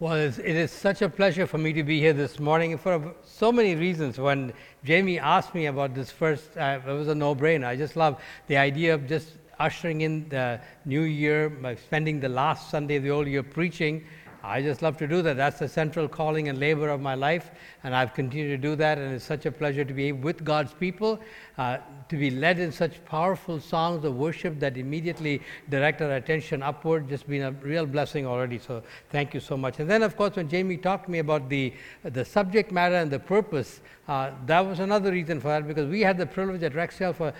[0.00, 3.74] Well, it's, such a pleasure for me to be here this morning for so many
[3.74, 4.16] reasons.
[4.16, 7.66] When Jamie asked me about this first, uh, it was a no brainer.
[7.66, 9.28] I just love the idea of just
[9.58, 14.06] ushering in the new year, by spending the last Sunday of the old year preaching
[14.42, 15.36] I just love to do that.
[15.36, 17.50] That's the central calling and labor of my life,
[17.84, 18.98] and I've continued to do that.
[18.98, 21.20] And it's such a pleasure to be with God's people,
[21.58, 21.78] uh,
[22.08, 27.08] to be led in such powerful songs of worship that immediately direct our attention upward.
[27.08, 28.58] Just been a real blessing already.
[28.58, 29.78] So thank you so much.
[29.78, 31.72] And then, of course, when Jamie talked to me about the
[32.02, 36.00] the subject matter and the purpose, uh, that was another reason for that because we
[36.00, 37.32] had the privilege at Rexdale for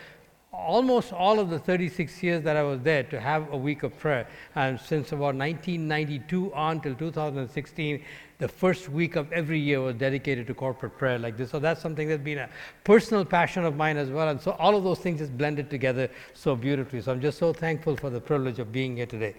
[0.52, 3.96] almost all of the 36 years that I was there to have a week of
[3.98, 4.26] prayer.
[4.54, 8.02] And since about 1992 on till 2016,
[8.38, 11.50] the first week of every year was dedicated to corporate prayer like this.
[11.50, 12.48] So that's something that's been a
[12.84, 14.28] personal passion of mine as well.
[14.28, 17.00] And so all of those things just blended together so beautifully.
[17.00, 19.34] So I'm just so thankful for the privilege of being here today.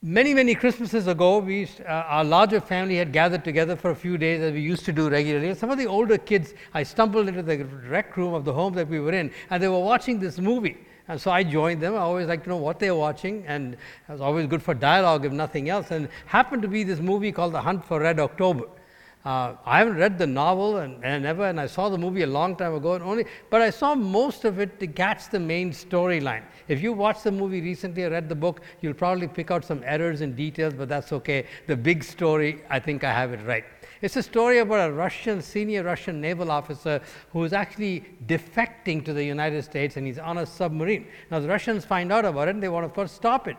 [0.00, 4.16] Many, many Christmases ago, we uh, our larger family had gathered together for a few
[4.16, 5.48] days as we used to do regularly.
[5.48, 8.74] And some of the older kids, I stumbled into the rec room of the home
[8.74, 10.76] that we were in, and they were watching this movie.
[11.08, 11.94] And so I joined them.
[11.94, 15.24] I always like to know what they're watching, and it was always good for dialogue,
[15.24, 15.90] if nothing else.
[15.90, 18.66] And happened to be this movie called The Hunt for Red October.
[19.28, 22.26] Uh, I haven't read the novel and, and never, and I saw the movie a
[22.26, 25.70] long time ago, and only, but I saw most of it to catch the main
[25.70, 26.44] storyline.
[26.66, 29.82] If you watched the movie recently or read the book, you'll probably pick out some
[29.84, 31.44] errors and details, but that's okay.
[31.66, 33.64] The big story, I think I have it right.
[34.00, 39.12] It's a story about a Russian, senior Russian naval officer who is actually defecting to
[39.12, 41.06] the United States and he's on a submarine.
[41.30, 43.58] Now, the Russians find out about it and they want, of course, stop it.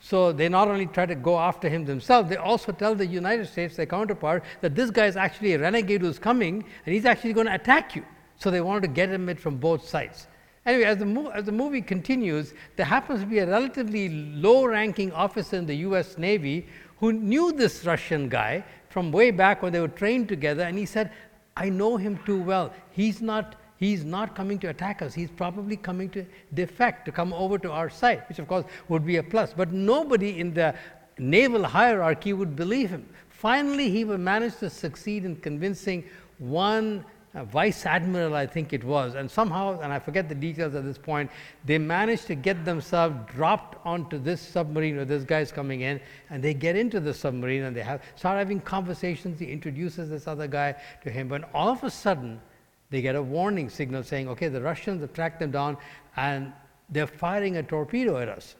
[0.00, 3.46] So they not only try to go after him themselves, they also tell the United
[3.46, 7.34] States, their counterpart, that this guy is actually a renegade who's coming and he's actually
[7.34, 8.04] going to attack you.
[8.36, 10.26] So they wanted to get him it from both sides.
[10.64, 14.64] Anyway, as the, mo- as the movie continues, there happens to be a relatively low
[14.64, 16.66] ranking officer in the US Navy
[16.98, 20.84] who knew this Russian guy from way back when they were trained together, and he
[20.86, 21.12] said,
[21.56, 22.72] I know him too well.
[22.90, 25.14] He's not He's not coming to attack us.
[25.14, 29.06] He's probably coming to defect, to come over to our side, which of course would
[29.06, 29.54] be a plus.
[29.56, 30.74] But nobody in the
[31.18, 33.08] naval hierarchy would believe him.
[33.30, 36.04] Finally, he would manage to succeed in convincing
[36.36, 40.74] one uh, vice admiral, I think it was, and somehow, and I forget the details
[40.74, 41.30] at this point,
[41.64, 46.42] they managed to get themselves dropped onto this submarine where this guy's coming in, and
[46.42, 49.38] they get into the submarine and they have start having conversations.
[49.38, 52.40] He introduces this other guy to him, but all of a sudden,
[52.90, 55.76] they get a warning signal saying, okay, the Russians have tracked them down
[56.16, 56.52] and
[56.88, 58.56] they're firing a torpedo at us.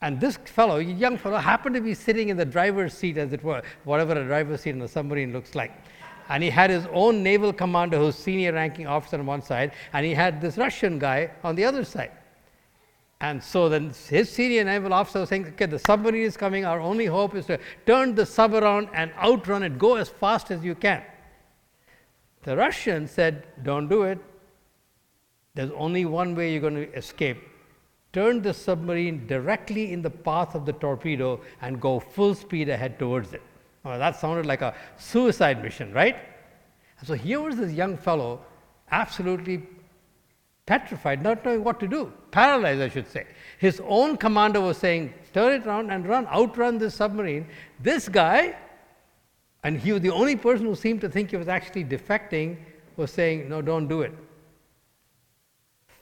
[0.00, 3.42] And this fellow, young fellow, happened to be sitting in the driver's seat, as it
[3.42, 5.72] were, whatever a driver's seat in a submarine looks like.
[6.28, 10.06] And he had his own naval commander, who's senior ranking officer on one side, and
[10.06, 12.12] he had this Russian guy on the other side.
[13.20, 16.64] And so then his senior naval officer was saying, okay, the submarine is coming.
[16.64, 19.78] Our only hope is to turn the sub around and outrun it.
[19.78, 21.02] Go as fast as you can.
[22.48, 24.18] The Russians said, Don't do it.
[25.54, 27.36] There's only one way you're going to escape.
[28.14, 32.98] Turn the submarine directly in the path of the torpedo and go full speed ahead
[32.98, 33.42] towards it.
[33.84, 36.16] Well, that sounded like a suicide mission, right?
[37.04, 38.40] So here was this young fellow,
[38.90, 39.66] absolutely
[40.64, 43.26] petrified, not knowing what to do, paralyzed, I should say.
[43.58, 47.46] His own commander was saying, Turn it around and run, outrun this submarine.
[47.78, 48.56] This guy
[49.68, 52.56] and he was the only person who seemed to think he was actually defecting,
[52.96, 54.14] was saying, No, don't do it.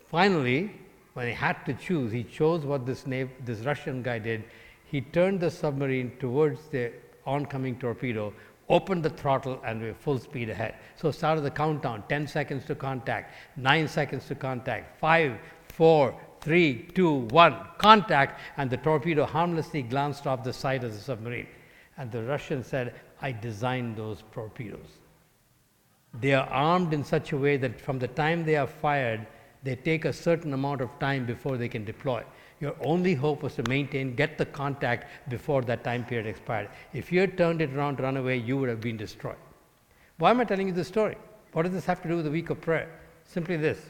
[0.08, 0.70] Finally,
[1.14, 4.44] when he had to choose, he chose what this, nav- this Russian guy did.
[4.84, 6.92] He turned the submarine towards the
[7.26, 8.32] oncoming torpedo,
[8.68, 10.76] opened the throttle, and we were full speed ahead.
[10.94, 15.40] So started the countdown 10 seconds to contact, 9 seconds to contact, 5,
[15.70, 21.00] 4, 3, 2, 1, contact, and the torpedo harmlessly glanced off the side of the
[21.00, 21.48] submarine.
[21.98, 22.94] And the Russian said,
[23.26, 24.90] I designed those torpedoes.
[26.20, 29.26] They are armed in such a way that from the time they are fired,
[29.64, 32.22] they take a certain amount of time before they can deploy.
[32.60, 36.68] Your only hope was to maintain, get the contact before that time period expired.
[36.92, 39.42] If you had turned it around run away, you would have been destroyed.
[40.18, 41.16] Why am I telling you this story?
[41.52, 42.88] What does this have to do with the week of prayer?
[43.24, 43.80] Simply this.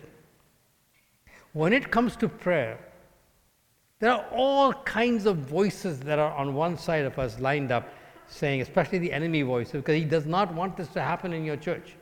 [1.53, 2.79] When it comes to prayer,
[3.99, 7.87] there are all kinds of voices that are on one side of us lined up
[8.29, 11.57] saying, especially the enemy voice, because he does not want this to happen in your
[11.57, 11.95] church.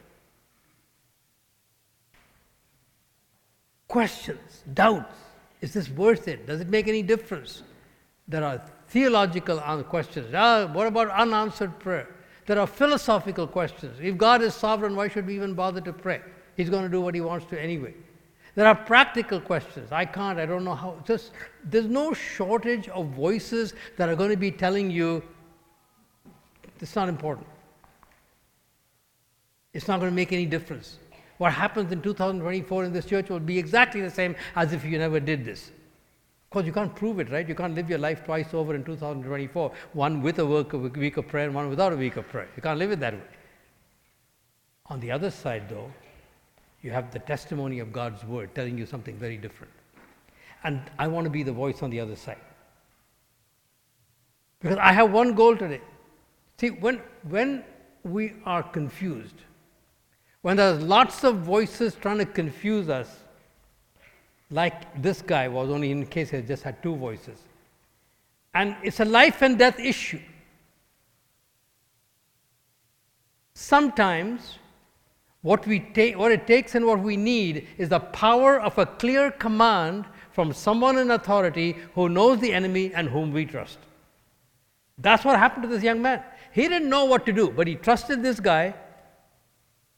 [3.88, 5.16] Questions, doubts.
[5.60, 6.46] Is this worth it?
[6.46, 7.62] Does it make any difference?
[8.28, 10.34] There are theological questions.
[10.34, 12.08] Ah, what about unanswered prayer?
[12.46, 13.98] There are philosophical questions.
[14.00, 16.20] If God is sovereign, why should we even bother to pray?
[16.56, 17.94] He's going to do what he wants to anyway.
[18.54, 19.90] There are practical questions.
[19.90, 21.02] I can't, I don't know how.
[21.04, 21.32] Just,
[21.64, 25.22] there's no shortage of voices that are going to be telling you
[26.80, 27.46] It's not important.
[29.72, 30.98] It's not going to make any difference.
[31.38, 34.98] What happens in 2024 in this church will be exactly the same as if you
[34.98, 35.68] never did this.
[35.68, 37.48] Of course, you can't prove it, right?
[37.48, 41.46] You can't live your life twice over in 2024, one with a week of prayer
[41.46, 42.48] and one without a week of prayer.
[42.54, 43.20] You can't live it that way.
[44.86, 45.90] On the other side, though,
[46.82, 49.72] you have the testimony of God's word telling you something very different.
[50.62, 52.38] And I want to be the voice on the other side.
[54.60, 55.80] Because I have one goal today.
[56.58, 57.64] See, when, when
[58.04, 59.34] we are confused,
[60.42, 63.20] when there's lots of voices trying to confuse us,
[64.50, 67.38] like this guy was, only in case he just had two voices,
[68.54, 70.20] and it's a life and death issue.
[73.54, 74.58] Sometimes
[75.42, 78.86] what, we take, what it takes and what we need is the power of a
[78.86, 83.78] clear command from someone in authority who knows the enemy and whom we trust.
[84.98, 86.22] That's what happened to this young man.
[86.54, 88.74] He didn't know what to do, but he trusted this guy,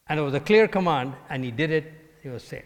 [0.09, 1.93] and it was a clear command, and he did it.
[2.23, 2.65] He was saved.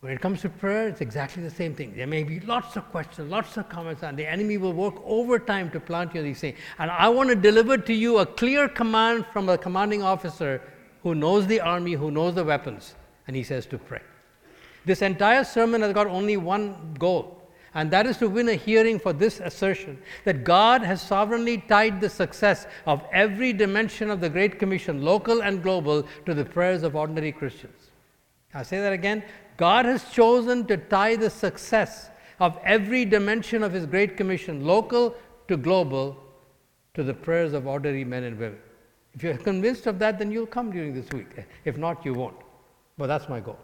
[0.00, 1.94] When it comes to prayer, it's exactly the same thing.
[1.94, 5.70] There may be lots of questions, lots of comments, and the enemy will work overtime
[5.72, 6.58] to plant you these things.
[6.78, 10.62] And I want to deliver to you a clear command from a commanding officer
[11.02, 12.94] who knows the army, who knows the weapons,
[13.26, 14.00] and he says to pray.
[14.86, 17.33] This entire sermon has got only one goal,
[17.74, 22.00] and that is to win a hearing for this assertion that God has sovereignly tied
[22.00, 26.84] the success of every dimension of the Great Commission, local and global, to the prayers
[26.84, 27.90] of ordinary Christians.
[28.54, 29.24] I'll say that again.
[29.56, 35.16] God has chosen to tie the success of every dimension of His Great Commission, local
[35.48, 36.16] to global,
[36.94, 38.58] to the prayers of ordinary men and women.
[39.14, 41.28] If you're convinced of that, then you'll come during this week.
[41.64, 42.36] If not, you won't.
[42.98, 43.58] But that's my goal.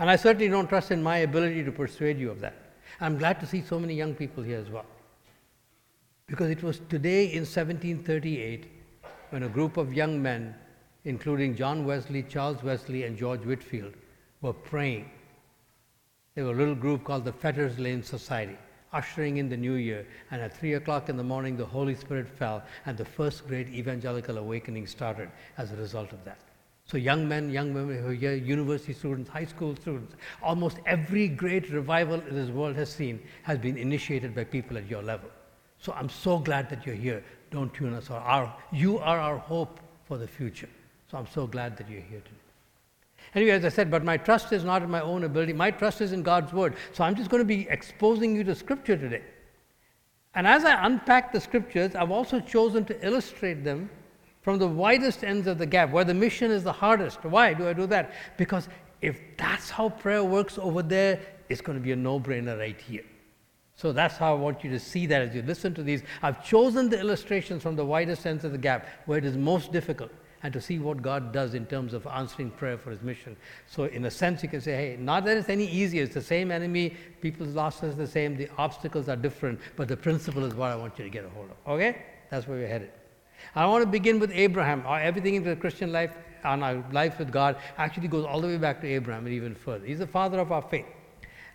[0.00, 2.54] And I certainly don't trust in my ability to persuade you of that.
[3.02, 4.86] I'm glad to see so many young people here as well.
[6.26, 8.64] Because it was today in 1738
[9.28, 10.54] when a group of young men,
[11.04, 13.92] including John Wesley, Charles Wesley, and George Whitefield,
[14.40, 15.10] were praying.
[16.34, 18.56] They were a little group called the Fetters Lane Society,
[18.94, 20.06] ushering in the new year.
[20.30, 23.68] And at 3 o'clock in the morning, the Holy Spirit fell, and the first great
[23.68, 26.38] evangelical awakening started as a result of that.
[26.90, 32.50] So, young men, young women university students, high school students, almost every great revival this
[32.50, 35.30] world has seen has been initiated by people at your level.
[35.78, 37.22] So, I'm so glad that you're here.
[37.52, 38.22] Don't tune us out.
[38.26, 40.68] Our, you are our hope for the future.
[41.08, 42.36] So, I'm so glad that you're here today.
[43.36, 45.52] Anyway, as I said, but my trust is not in my own ability.
[45.52, 46.74] My trust is in God's Word.
[46.92, 49.22] So, I'm just going to be exposing you to Scripture today.
[50.34, 53.90] And as I unpack the Scriptures, I've also chosen to illustrate them
[54.42, 57.22] from the widest ends of the gap, where the mission is the hardest.
[57.24, 58.12] Why do I do that?
[58.36, 58.68] Because
[59.02, 62.80] if that's how prayer works over there, it's going to be a no brainer right
[62.80, 63.04] here.
[63.76, 66.02] So that's how I want you to see that as you listen to these.
[66.22, 69.72] I've chosen the illustrations from the widest ends of the gap, where it is most
[69.72, 70.10] difficult,
[70.42, 73.36] and to see what God does in terms of answering prayer for His mission.
[73.66, 76.20] So, in a sense, you can say, hey, not that it's any easier, it's the
[76.20, 80.54] same enemy, people's losses are the same, the obstacles are different, but the principle is
[80.54, 81.72] what I want you to get a hold of.
[81.72, 82.02] Okay?
[82.30, 82.90] That's where we're headed.
[83.54, 84.84] I want to begin with Abraham.
[84.86, 86.12] Uh, everything in the Christian life
[86.44, 89.54] and our life with God actually goes all the way back to Abraham and even
[89.54, 89.86] further.
[89.86, 90.86] He's the father of our faith.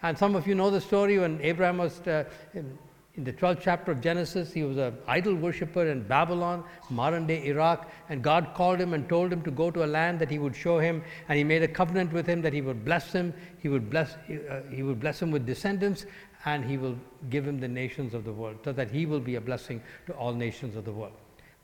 [0.03, 2.77] And some of you know the story when Abraham was uh, in,
[3.15, 7.45] in, the 12th chapter of Genesis, he was an idol worshiper in Babylon, modern day
[7.45, 10.37] Iraq, and God called him and told him to go to a land that he
[10.37, 13.33] would show him, and he made a covenant with him that he would bless him,
[13.59, 16.05] he would bless, uh, he would bless him with descendants,
[16.43, 16.97] and he will
[17.29, 20.13] give him the nations of the world, so that he will be a blessing to
[20.13, 21.13] all nations of the world.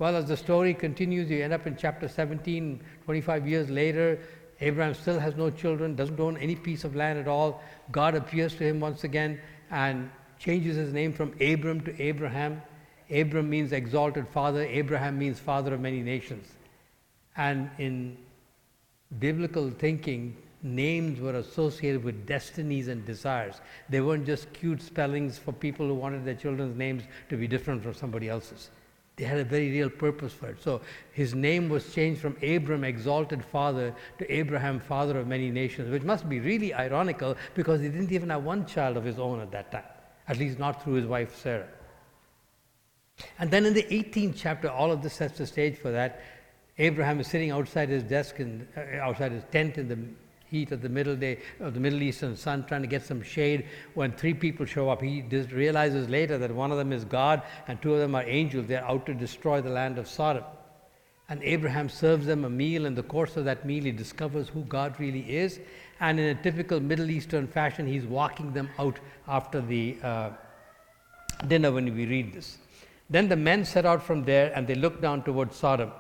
[0.02, 4.18] Well, as the story continues, you end up in chapter 17, 25 years later.
[4.60, 7.62] Abraham still has no children, doesn't own any piece of land at all.
[7.92, 9.40] God appears to him once again
[9.70, 12.64] and changes his name from Abram to Abraham.
[13.12, 16.48] Abram means exalted father, Abraham means father of many nations.
[17.38, 18.18] And in
[19.20, 23.62] biblical thinking, names were associated with destinies and desires.
[23.88, 27.84] They weren't just cute spellings for people who wanted their children's names to be different
[27.84, 28.72] from somebody else's.
[29.18, 30.62] They had a very real purpose for it.
[30.62, 35.92] So his name was changed from Abram, exalted father, to Abraham, father of many nations,
[35.92, 39.40] which must be really ironical because he didn't even have one child of his own
[39.42, 39.84] at that time,
[40.28, 41.68] at least not through his wife Sarah.
[43.38, 46.22] And then in the 18th chapter, all of this sets the stage for that.
[46.78, 50.00] Abraham is sitting outside his desk and uh, outside his tent in the
[50.52, 53.66] heat of the middle day of the Middle Eastern sun, trying to get some shade.
[53.94, 55.22] When three people show up, he
[55.54, 58.68] realizes later that one of them is God and two of them are angels.
[58.68, 60.44] They're out to destroy the land of Sodom.
[61.30, 62.86] And Abraham serves them a meal.
[62.86, 65.62] In the course of that meal, he discovers who God really is.
[66.02, 70.32] And in a typical Middle Eastern fashion, he's walking them out after the uh,
[71.48, 72.58] dinner when we read this.
[73.10, 75.92] Then the men set out from there and they looked down towards Sodom.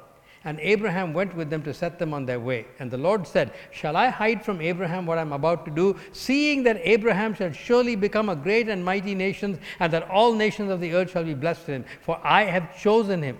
[0.43, 2.65] And Abraham went with them to set them on their way.
[2.79, 5.95] And the Lord said, Shall I hide from Abraham what I am about to do,
[6.13, 10.71] seeing that Abraham shall surely become a great and mighty nation, and that all nations
[10.71, 11.85] of the earth shall be blessed in him?
[12.01, 13.37] For I have chosen him.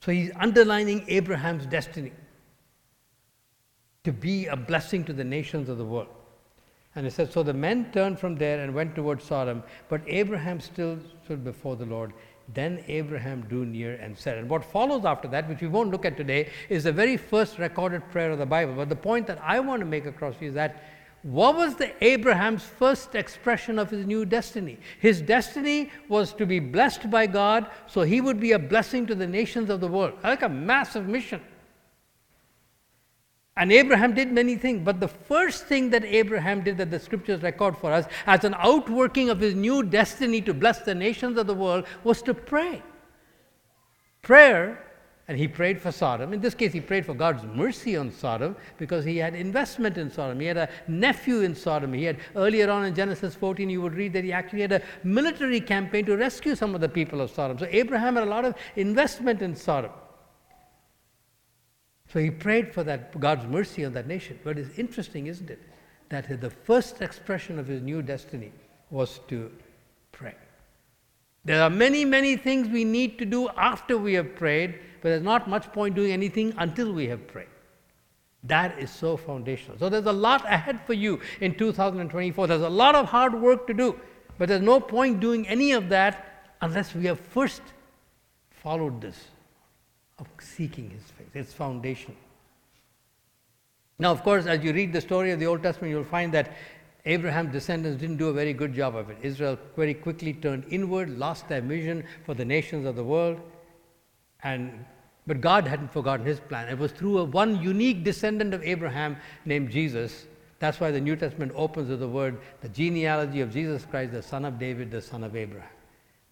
[0.00, 2.12] So he's underlining Abraham's destiny
[4.04, 6.08] to be a blessing to the nations of the world.
[6.94, 10.60] And he says, So the men turned from there and went towards Sodom, but Abraham
[10.60, 12.12] still stood before the Lord.
[12.54, 16.06] Then Abraham drew near and said, and what follows after that, which we won't look
[16.06, 18.74] at today, is the very first recorded prayer of the Bible.
[18.74, 20.82] But the point that I want to make across is that
[21.22, 24.78] what was the Abraham's first expression of his new destiny?
[25.00, 29.14] His destiny was to be blessed by God, so he would be a blessing to
[29.14, 30.14] the nations of the world.
[30.22, 31.42] Like a massive mission.
[33.58, 37.42] And Abraham did many things, but the first thing that Abraham did that the scriptures
[37.42, 41.48] record for us as an outworking of his new destiny to bless the nations of
[41.48, 42.80] the world was to pray.
[44.22, 44.84] Prayer,
[45.26, 46.32] and he prayed for Sodom.
[46.32, 50.08] In this case, he prayed for God's mercy on Sodom because he had investment in
[50.08, 50.38] Sodom.
[50.38, 51.92] He had a nephew in Sodom.
[51.92, 54.82] He had, earlier on in Genesis 14, you would read that he actually had a
[55.02, 57.58] military campaign to rescue some of the people of Sodom.
[57.58, 59.90] So Abraham had a lot of investment in Sodom.
[62.12, 64.38] So he prayed for that God's mercy on that nation.
[64.42, 65.60] But it's interesting, isn't it,
[66.08, 68.52] that the first expression of his new destiny
[68.90, 69.50] was to
[70.12, 70.34] pray.
[71.44, 75.22] There are many, many things we need to do after we have prayed, but there's
[75.22, 77.48] not much point doing anything until we have prayed.
[78.44, 79.78] That is so foundational.
[79.78, 82.46] So there's a lot ahead for you in 2024.
[82.46, 84.00] There's a lot of hard work to do,
[84.38, 87.62] but there's no point doing any of that unless we have first
[88.50, 89.28] followed this
[90.18, 91.28] of seeking his face.
[91.34, 92.16] It's foundation.
[93.98, 96.56] Now, of course, as you read the story of the Old Testament, you'll find that
[97.04, 99.18] Abraham's descendants didn't do a very good job of it.
[99.22, 103.40] Israel very quickly turned inward, lost their vision for the nations of the world,
[104.42, 104.84] and
[105.26, 106.68] but God hadn't forgotten his plan.
[106.68, 110.26] It was through a one unique descendant of Abraham named Jesus.
[110.58, 114.22] That's why the New Testament opens with the word, the genealogy of Jesus Christ, the
[114.22, 115.68] son of David, the son of Abraham.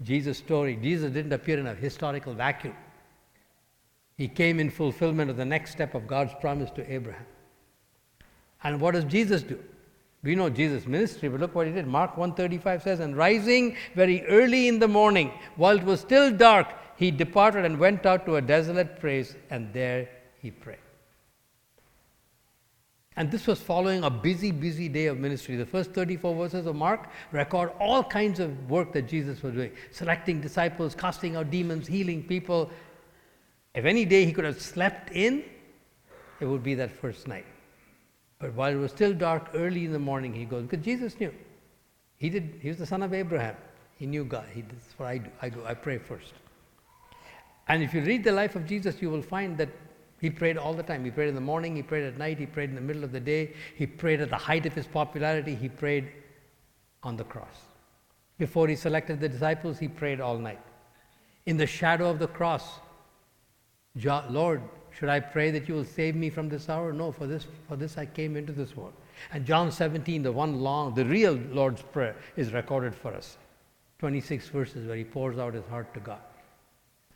[0.02, 2.74] Jesus' story, Jesus didn't appear in a historical vacuum.
[4.16, 7.26] He came in fulfillment of the next step of God's promise to Abraham.
[8.62, 9.58] And what does Jesus do?
[10.22, 11.86] We know Jesus' ministry, but look what he did.
[11.86, 16.68] Mark 135 says, And rising very early in the morning, while it was still dark,
[16.96, 20.08] he departed and went out to a desolate place, and there
[20.40, 20.78] he prayed.
[23.18, 25.56] And this was following a busy, busy day of ministry.
[25.56, 29.72] The first 34 verses of Mark record all kinds of work that Jesus was doing
[29.90, 32.70] selecting disciples, casting out demons, healing people,
[33.76, 35.44] if any day he could have slept in,
[36.40, 37.46] it would be that first night.
[38.38, 41.32] But while it was still dark, early in the morning, he goes, because Jesus knew.
[42.16, 43.54] He did, he was the son of Abraham.
[43.98, 44.46] He knew God.
[44.52, 45.30] He, this is what I do.
[45.40, 45.64] I do.
[45.64, 46.32] I pray first.
[47.68, 49.68] And if you read the life of Jesus, you will find that
[50.20, 51.04] he prayed all the time.
[51.04, 53.12] He prayed in the morning, he prayed at night, he prayed in the middle of
[53.12, 56.10] the day, he prayed at the height of his popularity, he prayed
[57.02, 57.56] on the cross.
[58.38, 60.60] Before he selected the disciples, he prayed all night.
[61.44, 62.80] In the shadow of the cross,
[64.04, 64.62] Lord,
[64.98, 66.92] should I pray that you will save me from this hour?
[66.92, 68.94] No, for this, for this I came into this world.
[69.32, 73.36] And John 17, the one long, the real Lord's Prayer, is recorded for us.
[73.98, 76.20] 26 verses where he pours out his heart to God.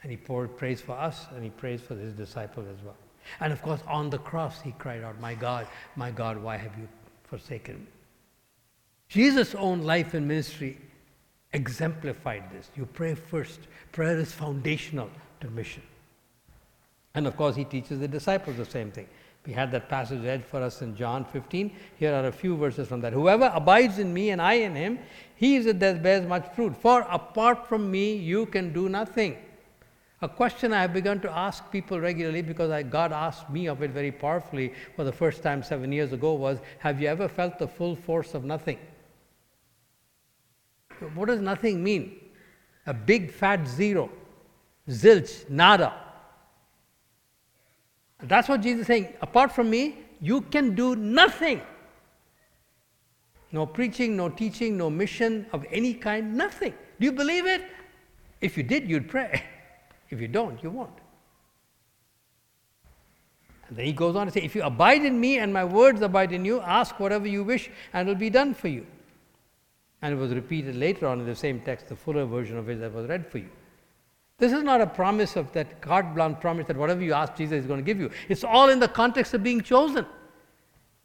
[0.02, 2.96] And he prays for us and he prays for his disciples as well.
[3.40, 6.76] And of course, on the cross, he cried out, My God, my God, why have
[6.78, 6.88] you
[7.24, 7.86] forsaken me?
[9.08, 10.78] Jesus' own life and ministry
[11.52, 12.70] exemplified this.
[12.76, 13.60] You pray first.
[13.92, 15.10] Prayer is foundational
[15.40, 15.82] to mission.
[17.14, 19.08] And of course, he teaches the disciples the same thing.
[19.46, 21.74] We had that passage read for us in John 15.
[21.96, 23.12] Here are a few verses from that.
[23.12, 24.98] Whoever abides in me and I in him,
[25.34, 26.76] he is it that bears much fruit.
[26.76, 29.38] For apart from me, you can do nothing.
[30.22, 33.82] A question I have begun to ask people regularly because I, God asked me of
[33.82, 37.58] it very powerfully for the first time seven years ago was Have you ever felt
[37.58, 38.78] the full force of nothing?
[41.14, 42.20] What does nothing mean?
[42.86, 44.10] A big fat zero,
[44.86, 45.94] zilch, nada.
[48.22, 49.14] That's what Jesus is saying.
[49.20, 51.60] Apart from me, you can do nothing.
[53.52, 56.72] No preaching, no teaching, no mission of any kind, nothing.
[56.98, 57.62] Do you believe it?
[58.40, 59.42] If you did, you'd pray.
[60.10, 60.98] If you don't, you won't.
[63.68, 66.02] And then he goes on to say, If you abide in me and my words
[66.02, 68.86] abide in you, ask whatever you wish and it will be done for you.
[70.02, 72.80] And it was repeated later on in the same text, the fuller version of it
[72.80, 73.50] that was read for you.
[74.40, 77.60] This is not a promise of that carte blanche promise that whatever you ask, Jesus
[77.60, 78.10] is going to give you.
[78.28, 80.06] It's all in the context of being chosen.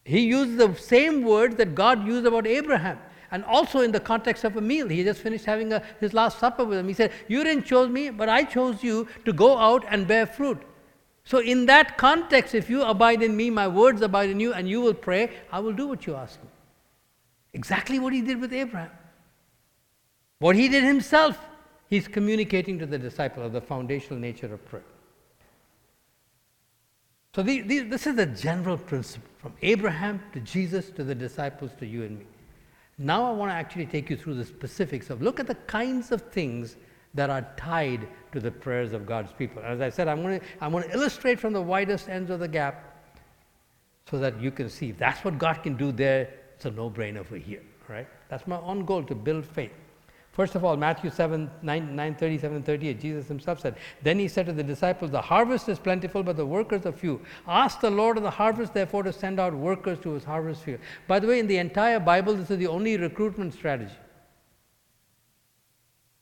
[0.05, 2.97] He used the same words that God used about Abraham.
[3.31, 4.87] and also in the context of a meal.
[4.87, 6.87] He just finished having a, his last supper with him.
[6.87, 10.25] He said, You didn't choose me, but I chose you to go out and bear
[10.25, 10.61] fruit.
[11.25, 14.69] So, in that context, if you abide in me, my words abide in you, and
[14.69, 16.49] you will pray, I will do what you ask me.
[17.53, 18.91] Exactly what he did with Abraham.
[20.39, 21.37] What he did himself,
[21.89, 24.83] he's communicating to the disciple of the foundational nature of prayer.
[27.35, 31.71] So, the, the, this is the general principle from Abraham to Jesus to the disciples
[31.79, 32.25] to you and me.
[32.97, 36.13] Now, I want to actually take you through the specifics of look at the kinds
[36.13, 36.77] of things
[37.13, 39.61] that are tied to the prayers of God's people.
[39.63, 42.39] As I said, I'm going to, I'm going to illustrate from the widest ends of
[42.39, 42.95] the gap
[44.09, 47.25] so that you can see that's what God can do there, it's a no brainer
[47.25, 47.63] for here.
[47.89, 48.07] Right?
[48.29, 49.71] That's my own goal to build faith.
[50.35, 54.45] First of all, Matthew 7, 9, 9 37, 38, Jesus himself said, Then he said
[54.47, 57.21] to the disciples, The harvest is plentiful, but the workers are few.
[57.47, 60.81] Ask the Lord of the harvest, therefore, to send out workers to his harvest field.
[61.07, 63.95] By the way, in the entire Bible, this is the only recruitment strategy.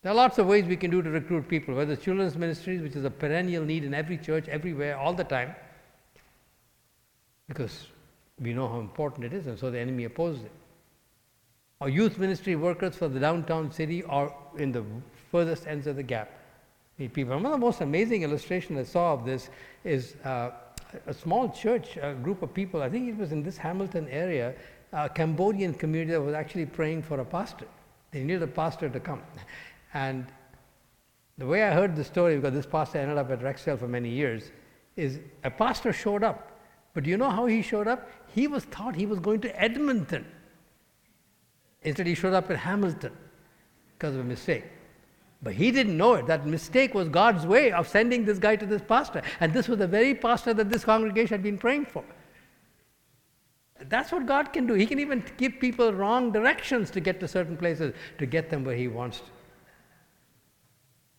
[0.04, 2.96] There are lots of ways we can do to recruit people, whether children's ministries, which
[2.96, 5.56] is a perennial need in every church, everywhere, all the time,
[7.48, 7.88] because
[8.40, 10.52] we know how important it is, and so the enemy opposes it.
[11.84, 14.86] Or youth ministry workers for the downtown city or in the
[15.30, 16.32] furthest ends of the gap.
[16.98, 17.36] People.
[17.36, 19.50] One of the most amazing illustrations I saw of this
[19.84, 20.52] is uh,
[21.08, 24.54] a small church, a group of people, I think it was in this Hamilton area,
[24.94, 27.66] a Cambodian community that was actually praying for a pastor.
[28.12, 29.22] They needed a pastor to come.
[29.94, 30.26] And
[31.38, 34.08] the way I heard the story, because this pastor ended up at Rexdale for many
[34.08, 34.52] years,
[34.96, 36.62] is a pastor showed up.
[36.94, 38.10] But do you know how he showed up?
[38.28, 40.26] He was thought he was going to Edmonton.
[41.84, 43.12] Instead, he showed up at Hamilton
[43.98, 44.64] because of a mistake.
[45.42, 46.26] But he didn't know it.
[46.28, 49.22] That mistake was God's way of sending this guy to this pastor.
[49.42, 52.04] And this was the very pastor that this congregation had been praying for.
[53.90, 54.74] That's what God can do.
[54.74, 58.64] He can even give people wrong directions to get to certain places, to get them
[58.64, 59.26] where He wants to.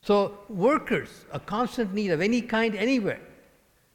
[0.00, 3.20] So, workers, a constant need of any kind, anywhere.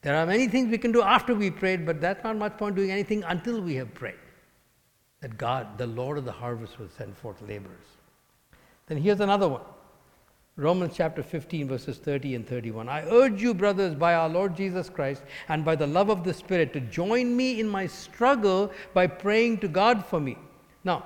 [0.02, 2.76] There are many things we can do after we prayed, but that's not much point
[2.76, 4.14] doing anything until we have prayed.
[5.20, 7.86] That God, the Lord of the harvest, will send forth laborers.
[8.86, 9.62] Then here's another one
[10.56, 12.88] Romans chapter 15, verses 30 and 31.
[12.88, 16.34] I urge you, brothers, by our Lord Jesus Christ and by the love of the
[16.34, 20.36] Spirit, to join me in my struggle by praying to God for me.
[20.84, 21.04] Now,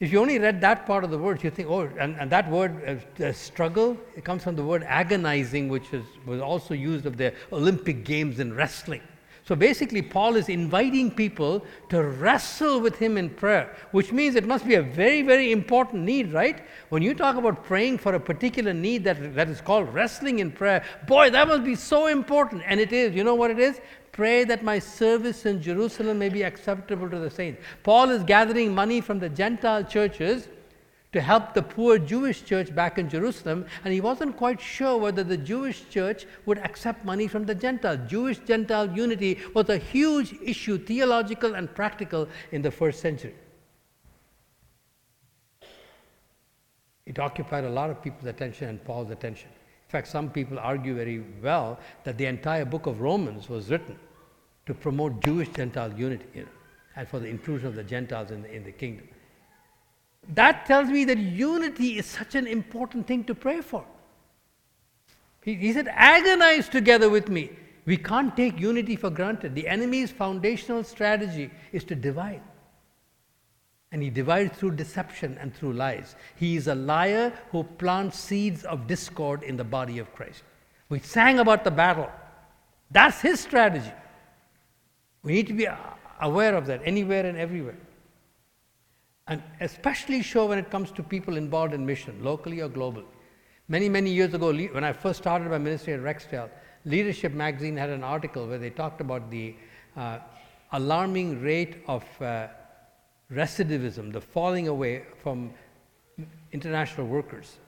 [0.00, 2.50] if you only read that part of the words, you think, oh, and, and that
[2.50, 7.16] word, uh, struggle, it comes from the word agonizing, which is, was also used of
[7.16, 9.02] the Olympic Games in wrestling.
[9.50, 14.46] So basically, Paul is inviting people to wrestle with him in prayer, which means it
[14.46, 16.62] must be a very, very important need, right?
[16.90, 20.52] When you talk about praying for a particular need that, that is called wrestling in
[20.52, 22.62] prayer, boy, that must be so important.
[22.64, 23.12] And it is.
[23.12, 23.80] You know what it is?
[24.12, 27.60] Pray that my service in Jerusalem may be acceptable to the saints.
[27.82, 30.46] Paul is gathering money from the Gentile churches
[31.12, 35.24] to help the poor Jewish church back in Jerusalem, and he wasn't quite sure whether
[35.24, 37.96] the Jewish church would accept money from the Gentile.
[38.06, 43.34] Jewish Gentile unity was a huge issue, theological and practical, in the first century.
[47.06, 49.48] It occupied a lot of people's attention and Paul's attention.
[49.48, 53.98] In fact, some people argue very well that the entire book of Romans was written
[54.66, 56.48] to promote Jewish Gentile unity you know,
[56.94, 59.08] and for the inclusion of the Gentiles in the, in the kingdom.
[60.34, 63.84] That tells me that unity is such an important thing to pray for.
[65.42, 67.50] He, he said, agonize together with me.
[67.86, 69.54] We can't take unity for granted.
[69.54, 72.42] The enemy's foundational strategy is to divide.
[73.90, 76.14] And he divides through deception and through lies.
[76.36, 80.42] He is a liar who plants seeds of discord in the body of Christ.
[80.88, 82.10] We sang about the battle.
[82.92, 83.92] That's his strategy.
[85.22, 85.66] We need to be
[86.20, 87.76] aware of that anywhere and everywhere.
[89.26, 93.06] And especially sure when it comes to people involved in mission, locally or globally.
[93.68, 96.50] Many, many years ago, when I first started my ministry at Rexdale,
[96.84, 99.54] Leadership magazine had an article where they talked about the
[99.96, 100.18] uh,
[100.72, 102.48] alarming rate of uh,
[103.30, 105.52] recidivism, the falling away from
[106.52, 107.58] international workers.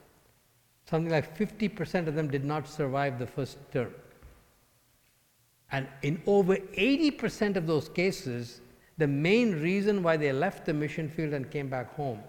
[0.89, 3.93] Something like 50% of them did not survive the first term.
[5.71, 8.61] And in over 80% of those cases,
[8.97, 12.19] the main reason why they left the mission field and came back home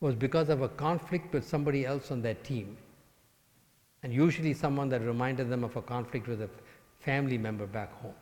[0.00, 2.76] was because of a conflict with somebody else on their team.
[4.02, 6.50] And usually someone that reminded them of a conflict with a
[7.00, 8.14] family member back home.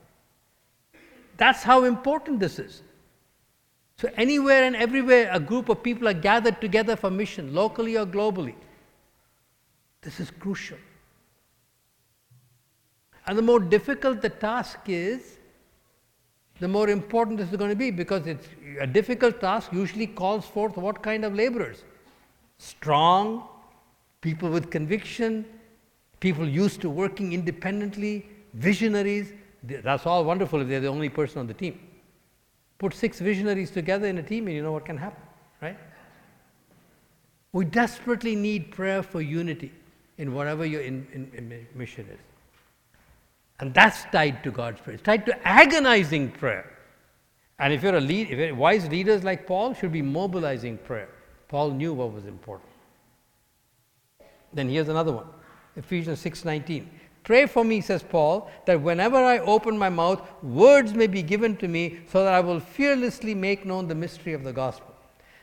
[1.36, 2.82] That's how important this is.
[3.96, 8.06] So, anywhere and everywhere a group of people are gathered together for mission, locally or
[8.06, 8.54] globally,
[10.02, 10.78] this is crucial.
[13.26, 15.38] And the more difficult the task is,
[16.64, 18.48] the more important this is going to be because it's
[18.80, 21.84] a difficult task usually calls forth what kind of laborers?
[22.56, 23.46] Strong,
[24.22, 25.44] people with conviction,
[26.20, 29.34] people used to working independently, visionaries.
[29.62, 31.78] That's all wonderful if they're the only person on the team.
[32.78, 35.22] Put six visionaries together in a team and you know what can happen,
[35.60, 35.76] right?
[37.52, 39.70] We desperately need prayer for unity
[40.16, 42.33] in whatever your in, in, in mission is.
[43.60, 44.94] And that's tied to God's prayer.
[44.94, 46.70] It's tied to agonizing prayer.
[47.58, 51.08] And if you're a lead, if you're wise leaders like Paul, should be mobilizing prayer.
[51.48, 52.70] Paul knew what was important.
[54.52, 55.26] Then here's another one.
[55.76, 56.88] Ephesians 6:19.
[57.22, 61.56] Pray for me, says Paul, that whenever I open my mouth, words may be given
[61.56, 64.94] to me so that I will fearlessly make known the mystery of the gospel.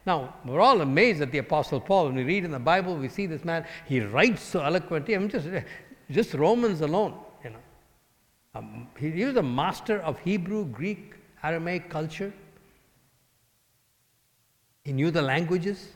[0.06, 2.06] Now, we're all amazed at the Apostle Paul.
[2.06, 5.16] When we read in the Bible, we see this man, he writes so eloquently.
[5.16, 5.48] I mean, just,
[6.12, 7.18] just Romans alone.
[8.54, 12.34] Um, he, he was a master of Hebrew, Greek, Aramaic culture.
[14.84, 15.90] He knew the languages.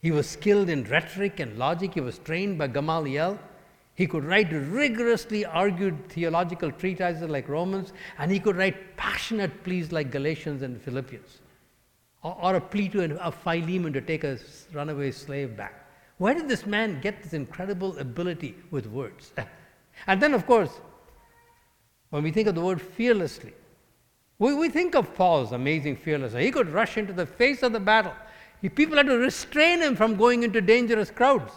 [0.00, 1.94] He was skilled in rhetoric and logic.
[1.94, 3.38] He was trained by Gamaliel.
[3.94, 9.90] He could write rigorously argued theological treatises like Romans, and he could write passionate pleas
[9.90, 11.40] like Galatians and Philippians,
[12.22, 14.38] or, or a plea to a Philemon to take a
[14.72, 15.84] runaway slave back.
[16.18, 19.32] Where did this man get this incredible ability with words?
[20.06, 20.80] and then, of course,
[22.10, 23.52] when we think of the word fearlessly,
[24.38, 26.42] we, we think of Paul's amazing fearlessness.
[26.42, 28.12] He could rush into the face of the battle.
[28.62, 31.52] He, people had to restrain him from going into dangerous crowds.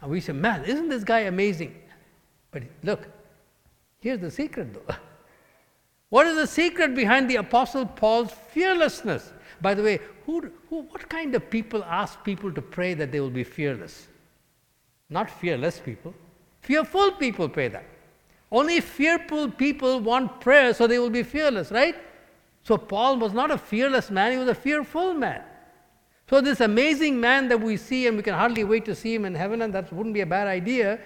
[0.00, 1.74] And we say, man, isn't this guy amazing?
[2.50, 3.08] But look,
[4.00, 4.94] here's the secret though.
[6.10, 9.32] What is the secret behind the Apostle Paul's fearlessness?
[9.60, 13.18] By the way, who, who, what kind of people ask people to pray that they
[13.18, 14.06] will be fearless?
[15.10, 16.14] Not fearless people.
[16.60, 17.84] Fearful people pray that.
[18.54, 21.96] Only fearful people want prayer so they will be fearless, right?
[22.62, 25.42] So Paul was not a fearless man, he was a fearful man.
[26.30, 29.24] So, this amazing man that we see, and we can hardly wait to see him
[29.26, 30.98] in heaven, and that wouldn't be a bad idea.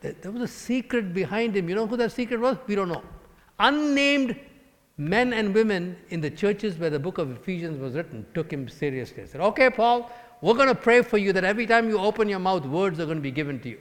[0.00, 1.68] There was a secret behind him.
[1.68, 2.56] You know who that secret was?
[2.66, 3.04] We don't know.
[3.60, 4.34] Unnamed
[4.96, 8.68] men and women in the churches where the book of Ephesians was written took him
[8.68, 9.22] seriously.
[9.22, 12.28] They Said, Okay, Paul, we're going to pray for you that every time you open
[12.28, 13.78] your mouth, words are going to be given to you.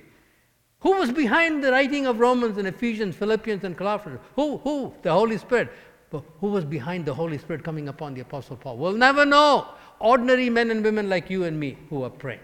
[0.82, 4.20] Who was behind the writing of Romans and Ephesians, Philippians, and Colossians?
[4.36, 4.58] Who?
[4.60, 4.94] Who?
[5.02, 5.72] The Holy Spirit.
[6.10, 8.78] But who was behind the Holy Spirit coming upon the Apostle Paul?
[8.78, 9.68] We'll never know.
[10.00, 12.40] Ordinary men and women like you and me who are praying.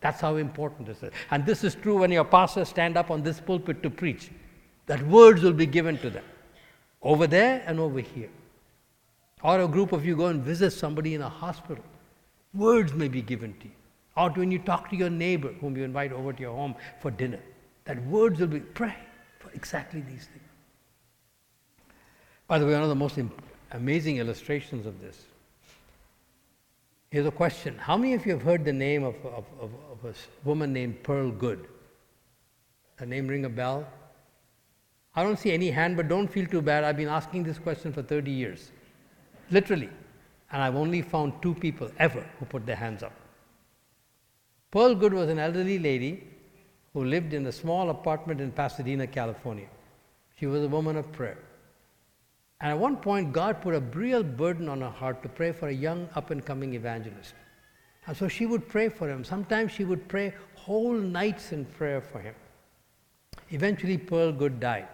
[0.00, 1.10] That's how important this is.
[1.30, 4.30] And this is true when your pastors stand up on this pulpit to preach,
[4.86, 6.24] that words will be given to them
[7.02, 8.30] over there and over here.
[9.42, 11.84] Or a group of you go and visit somebody in a hospital,
[12.52, 13.74] words may be given to you.
[14.16, 17.10] Or when you talk to your neighbor whom you invite over to your home for
[17.10, 17.40] dinner,
[17.84, 18.96] that words will be pray
[19.38, 20.50] for exactly these things.
[22.46, 23.18] By the way, one of the most
[23.72, 25.24] amazing illustrations of this.
[27.10, 30.04] Here's a question How many of you have heard the name of, of, of, of
[30.04, 30.14] a
[30.44, 31.66] woman named Pearl Goode?
[32.96, 33.86] Her name ring a bell?
[35.14, 36.84] I don't see any hand, but don't feel too bad.
[36.84, 38.70] I've been asking this question for 30 years.
[39.50, 39.88] Literally.
[40.52, 43.12] And I've only found two people ever who put their hands up.
[44.70, 46.24] Pearl Goode was an elderly lady
[46.92, 49.68] who lived in a small apartment in Pasadena, California.
[50.38, 51.38] She was a woman of prayer.
[52.60, 55.68] And at one point, God put a real burden on her heart to pray for
[55.68, 57.34] a young up and coming evangelist.
[58.06, 59.24] And so she would pray for him.
[59.24, 62.34] Sometimes she would pray whole nights in prayer for him.
[63.50, 64.88] Eventually, Pearl Goode died.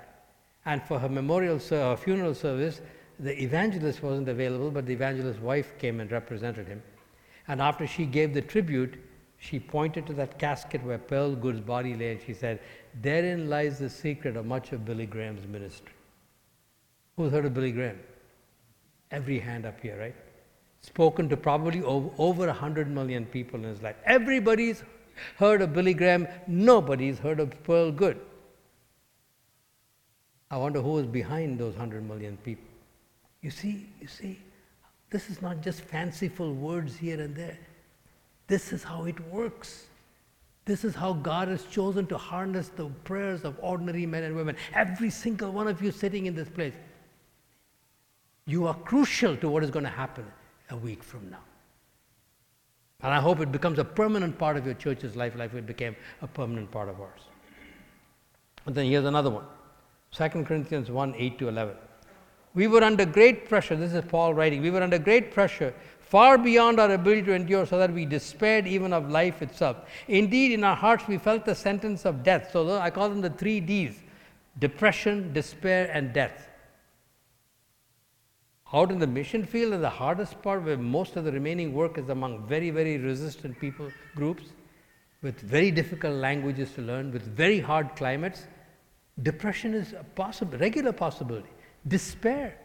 [0.64, 2.80] And for her memorial, her funeral service,
[3.18, 6.82] the evangelist wasn't available, but the evangelist's wife came and represented him.
[7.48, 8.98] And after she gave the tribute,
[9.46, 12.61] she pointed to that casket where Pearl Goode's body lay and she said,
[13.00, 15.92] Therein lies the secret of much of Billy Graham's ministry.
[17.16, 17.98] Who's heard of Billy Graham?
[19.11, 20.14] Every hand up here, right?
[20.80, 23.96] Spoken to probably over, over 100 million people in his life.
[24.04, 24.82] Everybody's
[25.37, 28.20] heard of Billy Graham, nobody's heard of Pearl Goode.
[30.50, 32.68] I wonder who is behind those 100 million people.
[33.42, 34.38] You see, you see,
[35.11, 37.59] this is not just fanciful words here and there.
[38.46, 39.87] This is how it works.
[40.64, 44.56] This is how God has chosen to harness the prayers of ordinary men and women.
[44.74, 46.74] Every single one of you sitting in this place.
[48.46, 50.24] You are crucial to what is going to happen
[50.70, 51.42] a week from now.
[53.02, 55.94] And I hope it becomes a permanent part of your church's life, like it became
[56.22, 57.20] a permanent part of ours.
[58.64, 59.44] And then here's another one
[60.12, 61.76] 2 Corinthians 1 8 to 11.
[62.54, 63.76] We were under great pressure.
[63.76, 64.62] This is Paul writing.
[64.62, 65.74] We were under great pressure,
[66.07, 69.77] far beyond our ability to endure, so that we despaired even of life itself.
[70.09, 72.51] Indeed, in our hearts, we felt the sentence of death.
[72.53, 73.99] So I call them the three D's
[74.59, 76.49] depression, despair, and death.
[78.73, 81.99] Out in the mission field, in the hardest part where most of the remaining work
[81.99, 84.45] is among very, very resistant people groups
[85.23, 88.47] with very difficult languages to learn, with very hard climates,
[89.23, 91.49] depression is a possible, regular possibility.
[91.87, 92.59] Despair,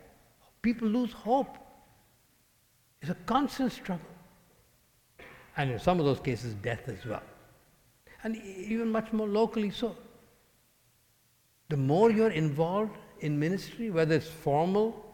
[0.62, 1.58] people lose hope.
[3.02, 4.06] It's a constant struggle.
[5.58, 7.24] And in some of those cases, death as well.
[8.24, 9.96] And even much more locally so.
[11.70, 15.06] The more you're involved in ministry, whether it's formal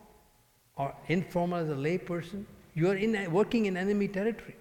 [0.76, 4.56] or informal as a layperson, you are in, working in enemy territory.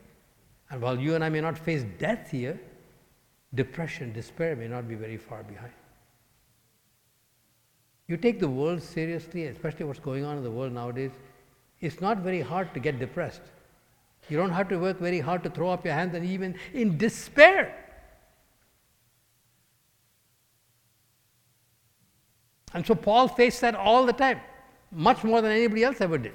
[0.71, 2.59] And while you and I may not face death here,
[3.55, 5.73] depression, despair may not be very far behind.
[8.09, 11.11] You take the world seriously, especially what's going on in the world nowadays,
[11.81, 13.43] it's not very hard to get depressed.
[14.29, 16.99] You don't have to work very hard to throw up your hands and even in
[16.99, 17.75] despair.
[22.75, 24.41] And so Paul faced that all the time,
[24.91, 26.35] much more than anybody else ever did.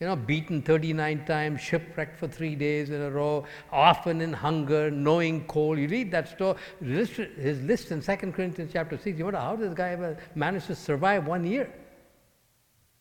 [0.00, 4.90] You know, beaten 39 times, shipwrecked for three days in a row, often in hunger,
[4.90, 5.78] knowing cold.
[5.78, 9.16] You read that story, his list in 2 Corinthians chapter 6.
[9.16, 11.72] You wonder how this guy ever manage to survive one year?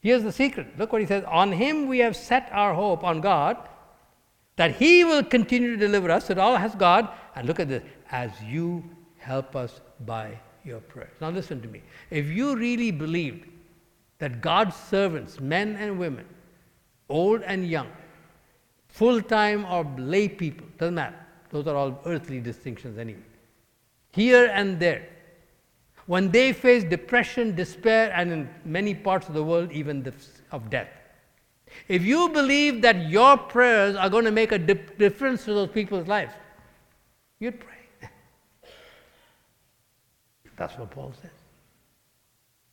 [0.01, 0.77] Here's the secret.
[0.77, 3.57] Look what he says On him we have set our hope, on God,
[4.55, 6.29] that he will continue to deliver us.
[6.29, 7.09] It all has God.
[7.35, 8.83] And look at this as you
[9.17, 11.13] help us by your prayers.
[11.21, 11.81] Now, listen to me.
[12.09, 13.47] If you really believed
[14.19, 16.25] that God's servants, men and women,
[17.09, 17.87] old and young,
[18.87, 21.15] full time or lay people, doesn't matter.
[21.49, 23.19] Those are all earthly distinctions anyway.
[24.11, 25.07] Here and there,
[26.11, 30.13] when they face depression, despair, and in many parts of the world, even the,
[30.51, 30.89] of death.
[31.87, 36.09] If you believe that your prayers are going to make a difference to those people's
[36.09, 36.33] lives,
[37.39, 38.09] you'd pray.
[40.57, 41.31] That's what Paul says.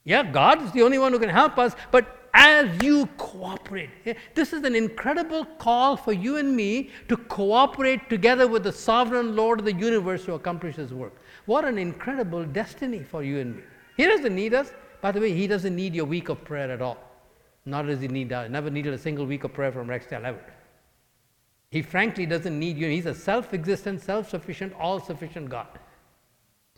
[0.03, 3.91] Yeah, God is the only one who can help us, but as you cooperate.
[4.35, 9.37] This is an incredible call for you and me to cooperate together with the sovereign
[9.37, 11.15] Lord of the universe to accomplish His work.
[11.49, 13.63] What an incredible destiny for you and me.
[13.97, 14.71] He doesn't need us.
[15.01, 16.99] By the way, He doesn't need your week of prayer at all.
[17.65, 20.45] Nor does He need, uh, never needed a single week of prayer from Rexdale ever.
[21.71, 22.89] He frankly doesn't need you.
[22.89, 25.69] He's a self existent, self sufficient, all sufficient God.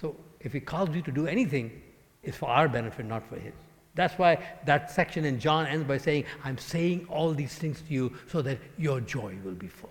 [0.01, 1.83] So if He calls you to do anything,
[2.23, 3.55] it's for our benefit, not for His.
[3.97, 7.93] That's why that section in John ends by saying, I'm saying all these things to
[7.93, 9.91] you so that your joy will be full.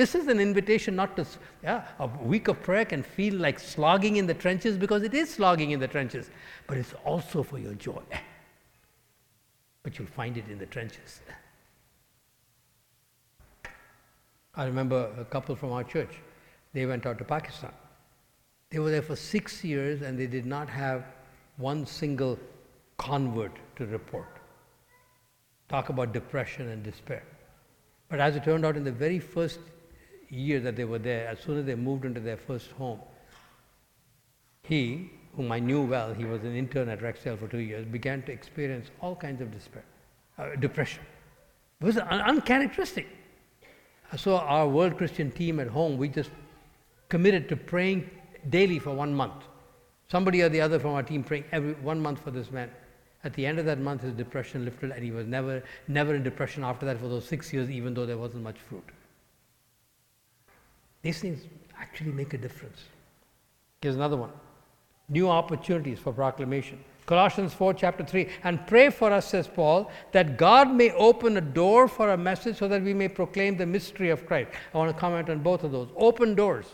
[0.00, 1.26] This is an invitation not to,
[1.62, 5.28] yeah, a week of prayer can feel like slogging in the trenches because it is
[5.28, 6.30] slogging in the trenches,
[6.66, 8.02] but it's also for your joy.
[9.82, 11.20] But you'll find it in the trenches.
[14.54, 16.14] I remember a couple from our church,
[16.72, 17.72] they went out to Pakistan.
[18.70, 21.04] They were there for six years and they did not have
[21.58, 22.38] one single
[22.96, 24.38] convert to report.
[25.68, 27.22] Talk about depression and despair.
[28.08, 29.58] But as it turned out, in the very first
[30.30, 33.00] year that they were there, as soon as they moved into their first home,
[34.62, 38.22] he, whom I knew well, he was an intern at Rexdale for two years, began
[38.22, 39.84] to experience all kinds of despair,
[40.38, 41.02] uh, depression.
[41.80, 43.06] It was un- uncharacteristic.
[44.16, 46.30] So our World Christian team at home, we just
[47.08, 48.10] committed to praying
[48.48, 49.44] daily for one month.
[50.08, 52.70] Somebody or the other from our team praying every one month for this man.
[53.22, 56.22] At the end of that month, his depression lifted, and he was never, never in
[56.22, 58.84] depression after that for those six years, even though there wasn't much fruit.
[61.02, 61.40] These things
[61.78, 62.78] actually make a difference.
[63.80, 64.30] Here's another one
[65.08, 66.78] new opportunities for proclamation.
[67.04, 68.28] Colossians 4, chapter 3.
[68.44, 72.58] And pray for us, says Paul, that God may open a door for a message
[72.58, 74.52] so that we may proclaim the mystery of Christ.
[74.72, 75.88] I want to comment on both of those.
[75.96, 76.66] Open doors.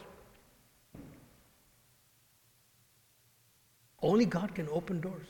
[4.03, 5.27] Only God can open doors.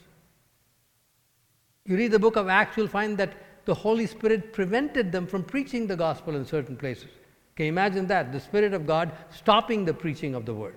[1.84, 3.32] You read the book of Acts, you'll find that
[3.64, 7.10] the Holy Spirit prevented them from preaching the gospel in certain places.
[7.56, 8.32] Can you imagine that?
[8.32, 10.76] The Spirit of God stopping the preaching of the word.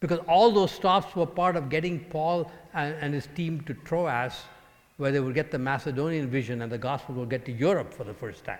[0.00, 4.32] Because all those stops were part of getting Paul and, and his team to Troas,
[4.96, 8.04] where they would get the Macedonian vision and the gospel would get to Europe for
[8.04, 8.58] the first time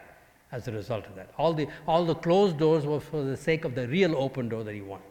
[0.53, 1.31] as a result of that.
[1.37, 4.65] All the, all the closed doors were for the sake of the real open door
[4.65, 5.11] that he wanted.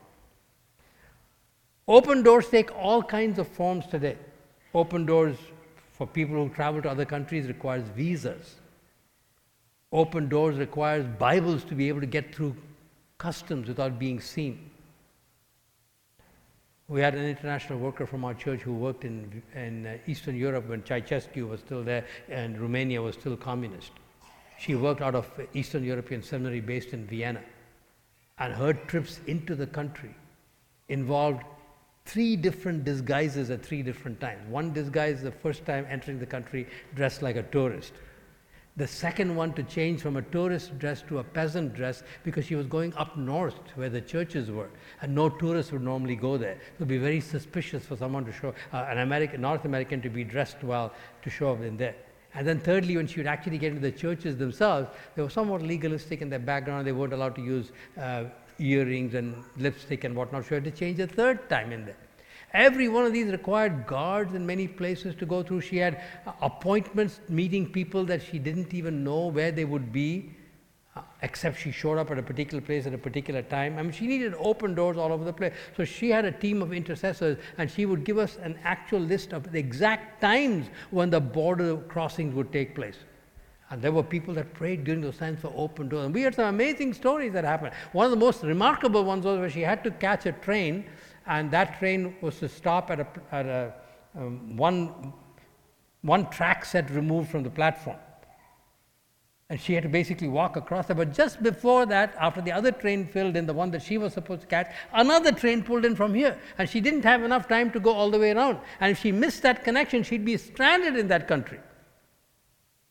[1.88, 4.18] Open doors take all kinds of forms today.
[4.74, 5.38] Open doors
[5.94, 8.56] for people who travel to other countries requires visas.
[9.92, 12.56] Open doors requires Bibles to be able to get through
[13.18, 14.70] customs without being seen.
[16.90, 20.68] We had an international worker from our church who worked in, in uh, Eastern Europe
[20.70, 23.92] when Ceausescu was still there and Romania was still communist.
[24.58, 27.42] She worked out of Eastern European Seminary based in Vienna.
[28.40, 30.14] And her trips into the country
[30.90, 31.44] involved
[32.06, 34.48] three different disguises at three different times.
[34.50, 37.94] One disguise the first time entering the country dressed like a tourist.
[38.78, 42.54] The second one to change from a tourist dress to a peasant dress because she
[42.54, 44.70] was going up north where the churches were,
[45.02, 46.54] and no tourists would normally go there.
[46.54, 50.10] It would be very suspicious for someone to show, uh, an American, North American to
[50.10, 51.96] be dressed well to show up in there.
[52.36, 55.64] And then thirdly, when she would actually get into the churches themselves, they were somewhat
[55.64, 56.86] legalistic in their background.
[56.86, 58.26] They weren't allowed to use uh,
[58.60, 60.46] earrings and lipstick and whatnot.
[60.46, 61.98] She had to change a third time in there.
[62.58, 65.62] Every one of these required guards in many places to go through.
[65.62, 66.02] She had
[66.42, 70.32] appointments meeting people that she didn't even know where they would be,
[70.96, 73.78] uh, except she showed up at a particular place at a particular time.
[73.78, 75.54] I mean, she needed open doors all over the place.
[75.76, 79.34] So she had a team of intercessors, and she would give us an actual list
[79.34, 82.98] of the exact times when the border crossings would take place.
[83.70, 86.06] And there were people that prayed during those times for open doors.
[86.06, 87.74] And we had some amazing stories that happened.
[87.92, 90.86] One of the most remarkable ones was where she had to catch a train
[91.28, 93.74] and that train was to stop at a, at a
[94.18, 95.14] um, one,
[96.02, 97.98] one track set removed from the platform.
[99.50, 100.96] And she had to basically walk across it.
[100.96, 104.14] But just before that, after the other train filled in, the one that she was
[104.14, 106.38] supposed to catch, another train pulled in from here.
[106.58, 108.60] And she didn't have enough time to go all the way around.
[108.82, 111.60] And if she missed that connection, she'd be stranded in that country.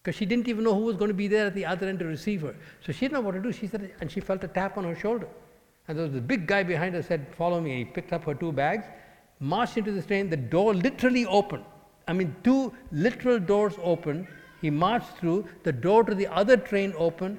[0.03, 1.99] Because she didn't even know who was going to be there at the other end
[1.99, 2.55] to receive her.
[2.85, 3.53] So she didn't know what to do.
[3.53, 5.29] She said, and she felt a tap on her shoulder.
[5.88, 7.70] And there was a big guy behind her said, Follow me.
[7.70, 8.87] And he picked up her two bags,
[9.40, 10.29] marched into the train.
[10.29, 11.64] The door literally opened.
[12.09, 14.27] I mean, two literal doors opened.
[14.61, 15.46] He marched through.
[15.62, 17.38] The door to the other train opened.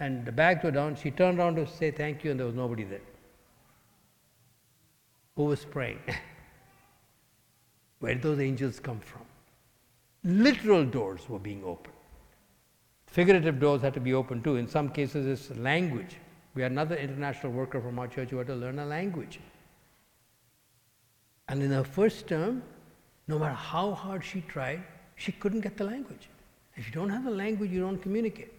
[0.00, 0.96] And the bags were down.
[0.96, 3.00] She turned around to say thank you, and there was nobody there.
[5.36, 6.00] Who was praying?
[8.00, 9.22] Where did those angels come from?
[10.24, 11.94] Literal doors were being opened.
[13.06, 14.56] Figurative doors had to be opened too.
[14.56, 16.16] In some cases, it's language.
[16.54, 19.40] We had another international worker from our church who had to learn a language.
[21.48, 22.62] And in her first term,
[23.26, 24.82] no matter how hard she tried,
[25.16, 26.28] she couldn't get the language.
[26.76, 28.52] If you don't have the language, you don't communicate.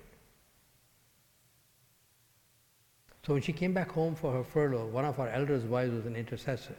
[3.26, 6.06] So when she came back home for her furlough, one of our elders' wives was
[6.06, 6.76] an intercessor.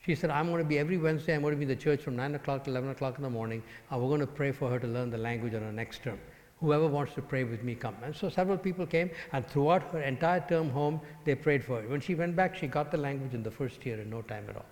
[0.00, 2.02] She said, I'm going to be every Wednesday, I'm going to be in the church
[2.02, 4.70] from 9 o'clock to 11 o'clock in the morning, and we're going to pray for
[4.70, 6.18] her to learn the language on her next term.
[6.60, 7.94] Whoever wants to pray with me, come.
[8.02, 11.88] And so several people came, and throughout her entire term home, they prayed for her.
[11.88, 14.46] When she went back, she got the language in the first year in no time
[14.48, 14.66] at all.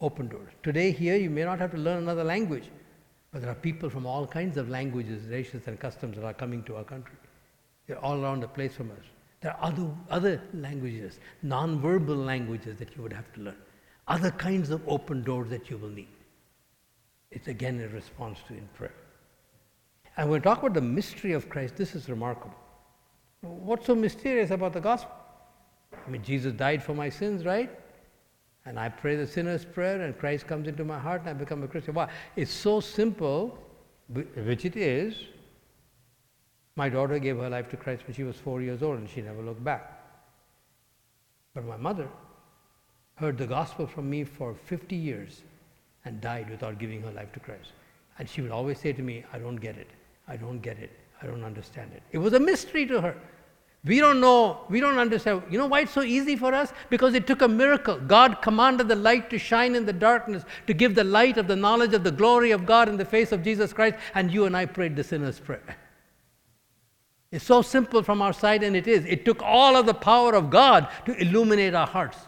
[0.00, 0.52] Open doors.
[0.62, 2.70] Today, here, you may not have to learn another language,
[3.32, 6.62] but there are people from all kinds of languages, races, and customs that are coming
[6.64, 7.16] to our country.
[7.86, 9.04] They're all around the place from us.
[9.40, 13.56] There are other, other languages, non-verbal languages that you would have to learn,
[14.08, 16.08] other kinds of open doors that you will need.
[17.30, 18.92] It's again a response to in prayer.
[20.18, 22.56] And when we talk about the mystery of Christ, this is remarkable.
[23.40, 25.12] What's so mysterious about the gospel?
[26.04, 27.70] I mean, Jesus died for my sins, right?
[28.66, 31.62] And I pray the sinner's prayer, and Christ comes into my heart, and I become
[31.62, 31.94] a Christian.
[31.94, 33.56] Wow, it's so simple,
[34.08, 35.14] which it is.
[36.74, 39.22] My daughter gave her life to Christ when she was four years old, and she
[39.22, 40.02] never looked back.
[41.54, 42.08] But my mother
[43.14, 45.42] heard the gospel from me for 50 years
[46.04, 47.70] and died without giving her life to Christ.
[48.18, 49.88] And she would always say to me, I don't get it.
[50.28, 50.90] I don't get it.
[51.22, 52.02] I don't understand it.
[52.12, 53.16] It was a mystery to her.
[53.84, 55.44] We don't know, we don't understand.
[55.48, 56.72] You know why it's so easy for us?
[56.90, 57.96] Because it took a miracle.
[57.98, 61.56] God commanded the light to shine in the darkness, to give the light of the
[61.56, 64.56] knowledge of the glory of God in the face of Jesus Christ, and you and
[64.56, 65.76] I prayed the sinner's prayer.
[67.30, 69.04] It's so simple from our side, and it is.
[69.04, 72.18] It took all of the power of God to illuminate our hearts.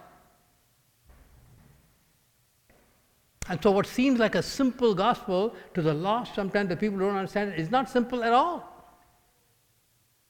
[3.49, 7.17] And so, what seems like a simple gospel to the lost, sometimes the people don't
[7.17, 8.67] understand it, is not simple at all.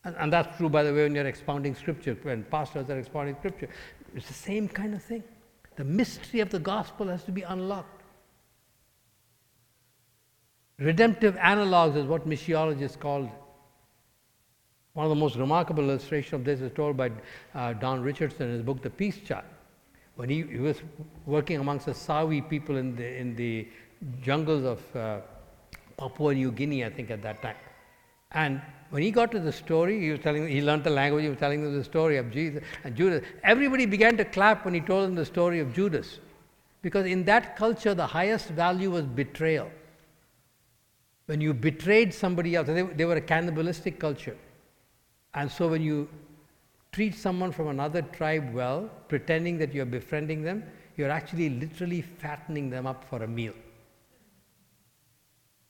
[0.04, 3.36] And, and that's true, by the way, when you're expounding scripture, when pastors are expounding
[3.36, 3.68] scripture.
[4.14, 5.22] It's the same kind of thing.
[5.76, 8.02] The mystery of the gospel has to be unlocked.
[10.78, 13.30] Redemptive analogs is what missiologists call it.
[14.94, 17.12] One of the most remarkable illustrations of this is told by
[17.54, 19.44] uh, Don Richardson in his book, The Peace Child
[20.20, 20.76] when he, he, was
[21.24, 23.66] working amongst the Sawi people in the, in the
[24.20, 25.20] jungles of uh,
[25.96, 27.56] Papua New Guinea, I think, at that time.
[28.32, 31.30] And when he got to the story, he was telling, he learned the language, he
[31.30, 33.24] was telling them the story of Jesus and Judas.
[33.42, 36.18] Everybody began to clap when he told them the story of Judas.
[36.82, 39.70] Because in that culture, the highest value was betrayal.
[41.24, 44.36] When you betrayed somebody else, they, they were a cannibalistic culture.
[45.32, 46.10] And so when you
[46.92, 50.64] treat someone from another tribe well, pretending that you're befriending them,
[50.96, 53.54] you're actually literally fattening them up for a meal.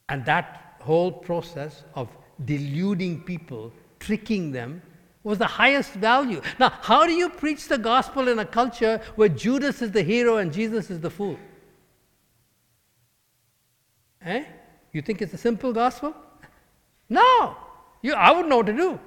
[0.09, 2.09] And that whole process of
[2.45, 4.83] deluding people, tricking them,
[5.23, 6.41] was the highest value.
[6.59, 10.39] Now, how do you preach the gospel in a culture where Judas is the hero
[10.39, 11.39] and Jesus is the fool?
[14.23, 14.45] Eh?
[14.93, 16.15] You think it's a simple gospel?
[17.09, 17.57] No,
[18.03, 18.99] you, I would know what to do.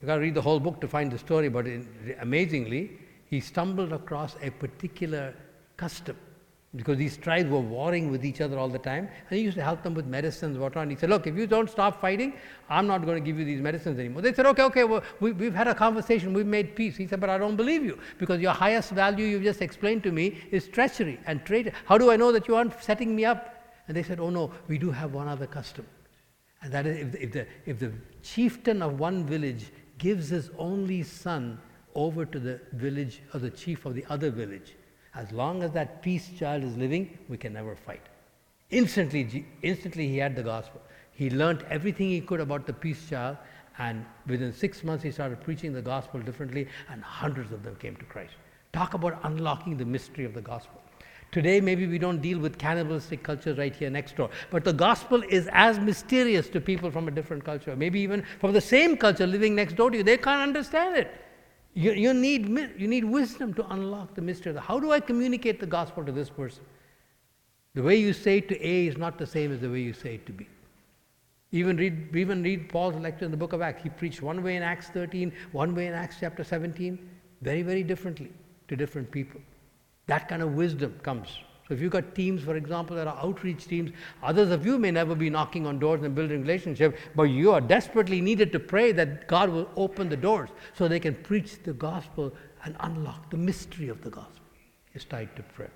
[0.00, 3.40] You got to read the whole book to find the story, but in, amazingly, he
[3.40, 5.34] stumbled across a particular
[5.76, 6.16] custom
[6.76, 9.08] because these tribes were warring with each other all the time.
[9.28, 10.82] And he used to help them with medicines, whatnot.
[10.82, 12.34] And he said, Look, if you don't stop fighting,
[12.68, 14.22] I'm not going to give you these medicines anymore.
[14.22, 16.96] They said, Okay, okay, well, we, we've had a conversation, we've made peace.
[16.96, 20.12] He said, But I don't believe you because your highest value you've just explained to
[20.12, 21.72] me is treachery and traitor.
[21.86, 23.72] How do I know that you aren't setting me up?
[23.88, 25.86] And they said, Oh no, we do have one other custom.
[26.62, 27.92] And that is if if the, if the
[28.22, 31.58] chieftain of one village gives his only son
[31.94, 34.74] over to the village or the chief of the other village,
[35.14, 38.02] as long as that peace child is living, we can never fight.
[38.70, 40.80] Instantly, instantly he had the gospel.
[41.12, 43.36] He learned everything he could about the peace child,
[43.78, 47.96] and within six months he started preaching the gospel differently, and hundreds of them came
[47.96, 48.34] to Christ.
[48.72, 50.82] Talk about unlocking the mystery of the gospel.
[51.30, 55.22] Today, maybe we don't deal with cannibalistic culture right here next door, but the gospel
[55.28, 59.26] is as mysterious to people from a different culture, maybe even from the same culture
[59.26, 60.02] living next door to you.
[60.02, 61.14] They can't understand it.
[61.74, 62.48] You, you, need,
[62.78, 64.56] you need wisdom to unlock the mystery.
[64.58, 66.64] How do I communicate the gospel to this person?
[67.74, 69.92] The way you say it to A is not the same as the way you
[69.92, 70.48] say it to B.
[71.52, 73.82] Even read, even read Paul's lecture in the book of Acts.
[73.82, 76.98] He preached one way in Acts 13, one way in Acts chapter 17,
[77.42, 78.32] very, very differently
[78.68, 79.40] to different people.
[80.08, 81.28] That kind of wisdom comes
[81.68, 83.90] so if you've got teams, for example, that are outreach teams,
[84.22, 87.60] others of you may never be knocking on doors and building relationship, but you are
[87.60, 91.74] desperately needed to pray that God will open the doors so they can preach the
[91.74, 92.32] gospel
[92.64, 94.46] and unlock the mystery of the gospel.
[94.94, 95.70] It's tied to prayer.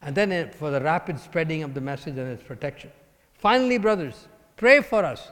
[0.00, 2.90] And then uh, for the rapid spreading of the message and its protection.
[3.34, 5.30] Finally, brothers, pray for us.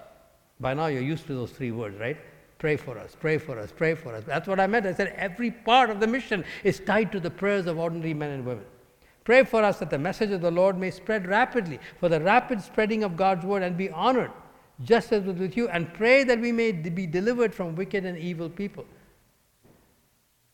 [0.60, 2.18] By now you're used to those three words, right?
[2.62, 4.22] Pray for us, pray for us, pray for us.
[4.24, 4.86] That's what I meant.
[4.86, 8.30] I said every part of the mission is tied to the prayers of ordinary men
[8.30, 8.64] and women.
[9.24, 12.62] Pray for us that the message of the Lord may spread rapidly, for the rapid
[12.62, 14.30] spreading of God's word and be honored,
[14.84, 18.16] just as was with you, and pray that we may be delivered from wicked and
[18.16, 18.84] evil people.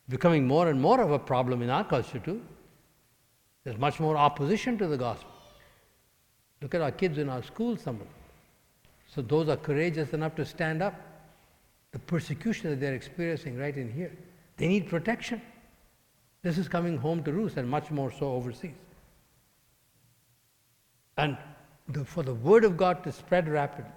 [0.08, 2.40] Becoming more and more of a problem in our culture, too.
[3.64, 5.30] There's much more opposition to the gospel.
[6.62, 8.08] Look at our kids in our schools, some of them.
[9.14, 10.94] So, those are courageous enough to stand up.
[11.92, 14.12] The persecution that they're experiencing right in here,
[14.56, 15.40] they need protection.
[16.42, 18.74] This is coming home to roost, and much more so overseas.
[21.16, 21.36] And
[21.88, 23.90] the, for the Word of God to spread rapidly,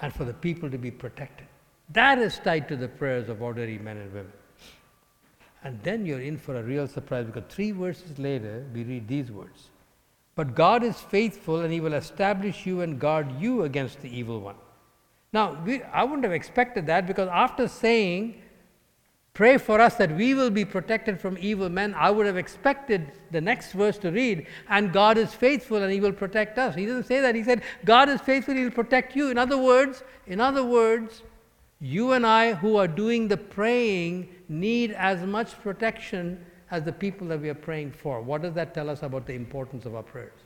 [0.00, 1.46] and for the people to be protected.
[1.90, 4.32] That is tied to the prayers of ordinary men and women.
[5.64, 9.30] And then you're in for a real surprise because three verses later, we read these
[9.32, 9.70] words
[10.36, 14.40] But God is faithful, and He will establish you and guard you against the evil
[14.40, 14.54] one.
[15.32, 18.42] Now, we, I wouldn't have expected that because after saying,
[19.38, 21.94] Pray for us that we will be protected from evil men.
[21.94, 26.00] I would have expected the next verse to read, and God is faithful and he
[26.00, 26.74] will protect us.
[26.74, 27.36] He didn't say that.
[27.36, 29.30] He said, God is faithful, he will protect you.
[29.30, 31.22] In other words, in other words,
[31.78, 37.28] you and I who are doing the praying need as much protection as the people
[37.28, 38.20] that we are praying for.
[38.20, 40.40] What does that tell us about the importance of our prayers?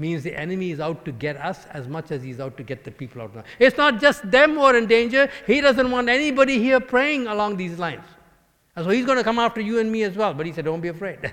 [0.00, 2.82] Means the enemy is out to get us as much as he's out to get
[2.82, 3.44] the people out.
[3.58, 5.30] It's not just them who are in danger.
[5.46, 8.04] He doesn't want anybody here praying along these lines.
[8.74, 10.32] And so he's going to come after you and me as well.
[10.32, 11.18] But he said, Don't be afraid.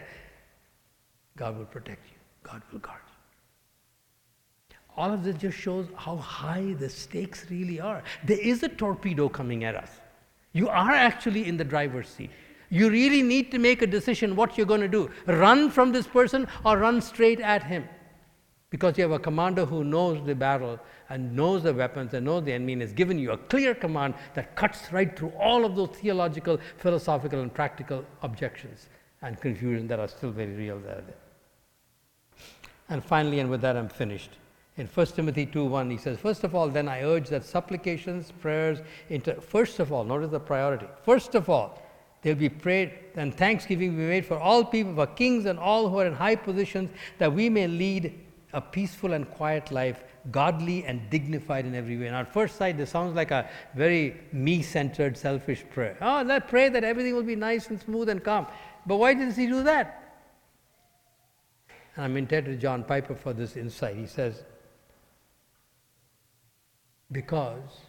[1.38, 4.76] God will protect you, God will guard you.
[4.98, 8.04] All of this just shows how high the stakes really are.
[8.26, 9.92] There is a torpedo coming at us.
[10.54, 12.32] You are actually in the driver's seat.
[12.70, 16.08] You really need to make a decision what you're going to do run from this
[16.08, 17.88] person or run straight at him.
[18.70, 20.78] Because you have a commander who knows the battle
[21.10, 24.14] and knows the weapons and knows the enemy and has given you a clear command
[24.34, 28.90] that cuts right through all of those theological, philosophical, and practical objections
[29.22, 31.04] and confusion that are still very real there.
[32.90, 34.32] And finally, and with that I'm finished.
[34.76, 38.80] In 1 Timothy 2:1, he says, First of all, then I urge that supplications, prayers,
[39.10, 40.88] inter- first of all, notice the priority.
[41.04, 41.82] First of all,
[42.22, 46.00] they'll be prayed and thanksgiving be made for all people, for kings and all who
[46.00, 48.14] are in high positions, that we may lead
[48.54, 52.08] a peaceful and quiet life, godly and dignified in every way.
[52.08, 55.98] And at first sight, this sounds like a very me centered, selfish prayer.
[56.02, 58.48] Ah, oh, let pray that everything will be nice and smooth and calm.
[58.86, 60.04] But why does he do that?
[61.96, 63.98] And I'm indebted to John Piper for this insight.
[63.98, 64.44] He says,
[67.12, 67.82] because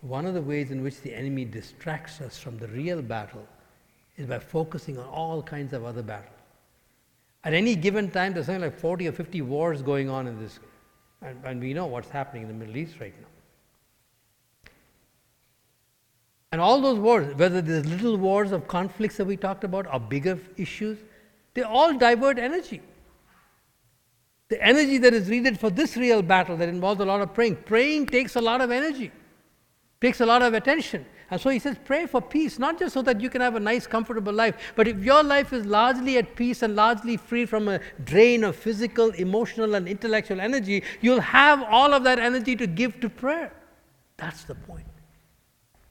[0.00, 3.46] one of the ways in which the enemy distracts us from the real battle
[4.16, 6.37] is by focusing on all kinds of other battles.
[7.44, 10.58] At any given time, there's something like 40 or 50 wars going on in this.
[11.22, 14.70] And, and we know what's happening in the Middle East right now.
[16.50, 20.00] And all those wars, whether there's little wars of conflicts that we talked about or
[20.00, 20.98] bigger issues,
[21.54, 22.80] they all divert energy.
[24.48, 27.56] The energy that is needed for this real battle that involves a lot of praying.
[27.66, 29.12] Praying takes a lot of energy,
[30.00, 31.04] takes a lot of attention.
[31.30, 33.60] And so he says, pray for peace, not just so that you can have a
[33.60, 37.68] nice, comfortable life, but if your life is largely at peace and largely free from
[37.68, 42.66] a drain of physical, emotional, and intellectual energy, you'll have all of that energy to
[42.66, 43.52] give to prayer.
[44.16, 44.86] That's the point.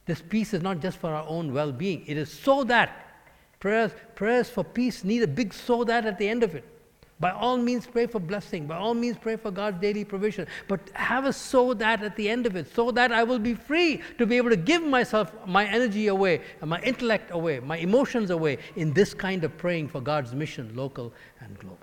[0.07, 3.05] This peace is not just for our own well being, it is so that
[3.59, 6.65] prayers, prayers for peace need a big so that at the end of it.
[7.19, 8.67] By all means, pray for blessing.
[8.67, 10.45] By all means, pray for God's daily provision.
[10.67, 13.55] But have a so that at the end of it, so that I will be
[13.55, 18.29] free to be able to give myself, my energy away, my intellect away, my emotions
[18.29, 21.79] away in this kind of praying for God's mission, local and global.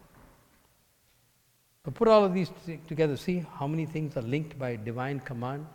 [1.82, 2.51] But put all of these
[2.87, 5.66] together, see how many things are linked by divine command.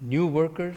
[0.00, 0.76] New workers,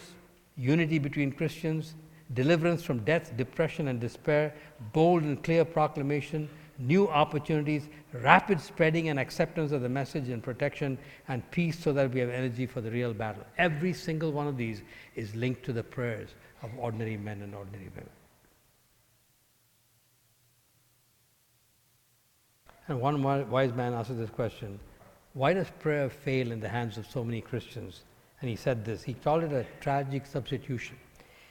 [0.58, 1.96] unity between Christians,
[2.34, 4.54] deliverance from death, depression, and despair,
[4.92, 6.50] bold and clear proclamation
[6.82, 12.12] new opportunities, rapid spreading and acceptance of the message and protection, and peace so that
[12.12, 13.44] we have energy for the real battle.
[13.58, 14.82] Every single one of these
[15.16, 16.30] is linked to the prayers
[16.64, 18.10] of ordinary men and ordinary women.
[22.88, 24.80] And one wise man asked this question
[25.34, 28.02] Why does prayer fail in the hands of so many Christians?
[28.42, 30.98] And he said this he called it a tragic substitution.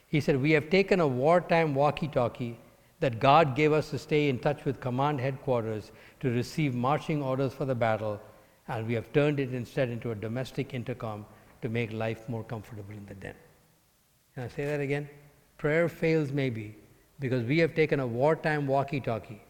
[0.09, 2.59] He said, We have taken a wartime walkie talkie
[3.01, 5.90] that God gave us to stay in touch with command headquarters
[6.20, 8.20] to receive marching orders for the battle,
[8.68, 11.26] and we have turned it instead into a domestic intercom
[11.62, 13.34] to make life more comfortable in the den.
[14.34, 15.09] Can I say that again?
[15.59, 16.76] Prayer fails maybe
[17.18, 19.42] because we have taken a wartime walkie talkie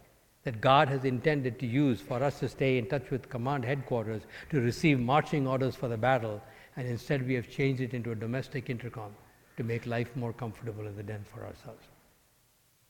[0.44, 4.22] that God has intended to use for us to stay in touch with command headquarters
[4.50, 6.40] to receive marching orders for the battle,
[6.76, 9.14] and instead we have changed it into a domestic intercom
[9.56, 11.84] to make life more comfortable in the den for ourselves.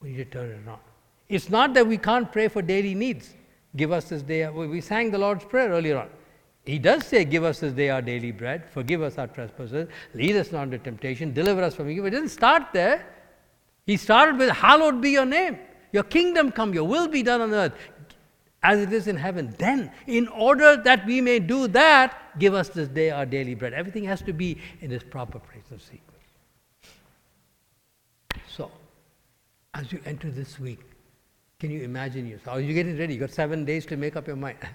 [0.03, 0.78] We need to turn it on.
[1.28, 3.34] It's not that we can't pray for daily needs.
[3.76, 4.48] Give us this day.
[4.48, 6.09] We sang the Lord's Prayer earlier on.
[6.64, 10.36] He does say, Give us this day our daily bread, forgive us our trespasses, lead
[10.36, 12.05] us not into temptation, deliver us from evil.
[12.05, 13.07] He didn't start there.
[13.86, 15.59] He started with, Hallowed be your name.
[15.92, 17.72] Your kingdom come, your will be done on earth
[18.62, 19.55] as it is in heaven.
[19.59, 23.72] Then, in order that we may do that, give us this day our daily bread.
[23.72, 26.05] Everything has to be in its proper place of sequence.
[28.48, 28.70] So,
[29.75, 30.81] as you enter this week,
[31.59, 32.57] can you imagine yourself?
[32.57, 33.14] Are you getting ready?
[33.14, 34.59] You've got seven days to make up your mind.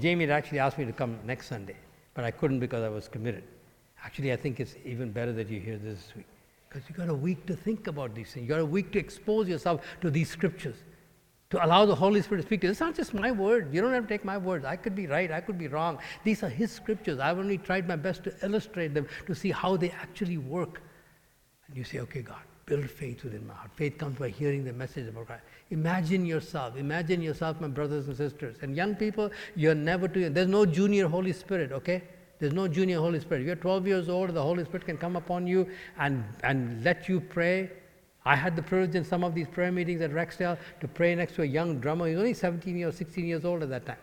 [0.00, 1.76] Jamie had actually asked me to come next Sunday,
[2.14, 3.44] but I couldn't because I was committed.
[4.02, 6.26] Actually, I think it's even better that you hear this week
[6.68, 8.48] because you've got a week to think about these things.
[8.48, 10.76] You've got a week to expose yourself to these scriptures,
[11.50, 12.70] to allow the Holy Spirit to speak to you.
[12.72, 13.72] It's not just my word.
[13.72, 14.64] You don't have to take my words.
[14.64, 15.30] I could be right.
[15.30, 15.98] I could be wrong.
[16.24, 17.18] These are His scriptures.
[17.18, 20.82] I've only tried my best to illustrate them to see how they actually work.
[21.68, 23.70] And you say, okay, God, build faith within my heart.
[23.74, 25.42] Faith comes by hearing the message about Christ.
[25.70, 26.76] Imagine yourself.
[26.76, 28.56] Imagine yourself, my brothers and sisters.
[28.62, 30.32] And young people, you're never too young.
[30.32, 32.02] There's no junior Holy Spirit, okay?
[32.38, 33.44] There's no junior Holy Spirit.
[33.44, 37.20] You're 12 years old, the Holy Spirit can come upon you and, and let you
[37.20, 37.70] pray.
[38.24, 41.34] I had the privilege in some of these prayer meetings at Rexdale to pray next
[41.36, 42.06] to a young drummer.
[42.06, 43.96] He was only 17 years, 16 years old at that time.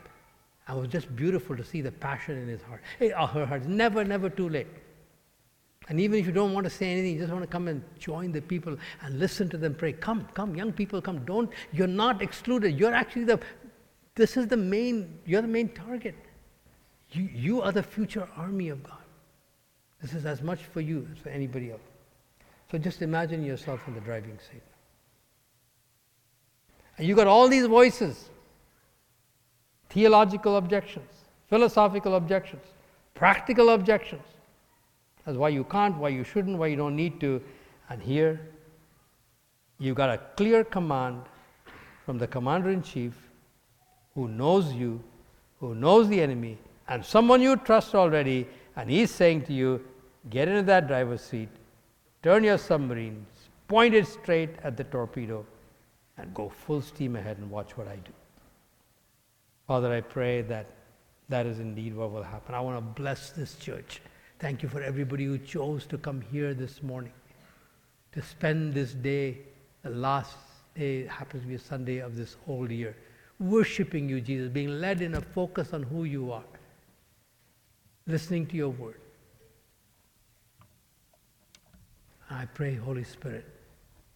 [0.68, 3.46] And it was just beautiful to see the passion in his heart, or eh, her
[3.46, 3.66] heart.
[3.66, 4.68] Never, never too late.
[5.88, 7.84] And even if you don't want to say anything, you just want to come and
[8.00, 9.94] join the people and listen to them pray.
[9.94, 11.24] Come, come, young people, come.
[11.26, 12.80] Don't, you're not excluded.
[12.80, 13.40] You're actually the,
[14.16, 16.16] this is the main, you're the main target.
[17.12, 18.98] You, you are the future army of God.
[20.02, 21.82] This is as much for you as for anybody else.
[22.72, 24.64] So just imagine yourself in the driving seat.
[26.98, 28.30] And you got all these voices
[29.90, 31.10] theological objections,
[31.48, 32.64] philosophical objections,
[33.14, 34.24] practical objections.
[35.26, 37.42] That's why you can't, why you shouldn't, why you don't need to.
[37.90, 38.40] And here,
[39.80, 41.24] you've got a clear command
[42.06, 43.14] from the commander in chief
[44.14, 45.02] who knows you,
[45.60, 46.58] who knows the enemy,
[46.88, 49.84] and someone you trust already, and he's saying to you,
[50.30, 51.50] get into that driver's seat,
[52.24, 53.26] turn your submarine,
[53.68, 55.46] point it straight at the torpedo,
[56.18, 58.12] and go full steam ahead and watch what I do.
[59.68, 60.68] Father, I pray that
[61.30, 62.54] that is indeed what will happen.
[62.54, 64.00] I want to bless this church.
[64.46, 67.14] Thank you for everybody who chose to come here this morning
[68.12, 69.40] to spend this day,
[69.82, 70.38] the last
[70.76, 72.96] day happens to be a Sunday of this whole year,
[73.40, 76.44] worshiping you, Jesus, being led in a focus on who you are,
[78.06, 79.00] listening to your word.
[82.30, 83.48] I pray, Holy Spirit,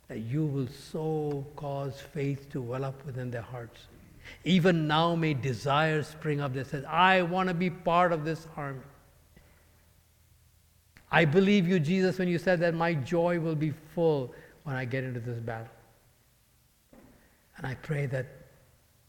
[0.09, 3.87] that you will so cause faith to well up within their hearts.
[4.43, 8.45] Even now, may desires spring up that says, I want to be part of this
[8.55, 8.81] army.
[11.11, 14.33] I believe you, Jesus, when you said that my joy will be full
[14.63, 15.67] when I get into this battle.
[17.57, 18.27] And I pray that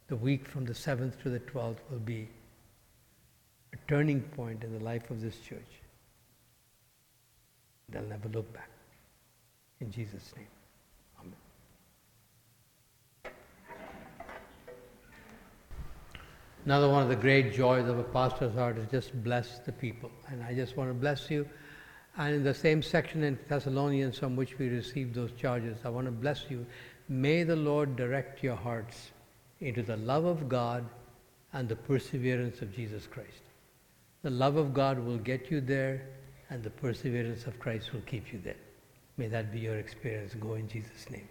[0.09, 2.29] the week from the 7th to the 12th will be
[3.73, 5.81] a turning point in the life of this church.
[7.91, 8.71] They'll never look back.
[9.81, 10.47] In Jesus' name.
[11.21, 11.35] Amen.
[16.65, 20.11] Another one of the great joys of a pastor's heart is just bless the people.
[20.29, 21.49] And I just want to bless you.
[22.17, 26.07] And in the same section in Thessalonians from which we received those charges, I want
[26.07, 26.67] to bless you.
[27.09, 29.11] May the Lord direct your hearts
[29.61, 30.85] into the love of God
[31.53, 33.43] and the perseverance of Jesus Christ.
[34.23, 36.03] The love of God will get you there,
[36.51, 38.57] and the perseverance of Christ will keep you there.
[39.17, 40.35] May that be your experience.
[40.35, 41.29] Go in Jesus' name.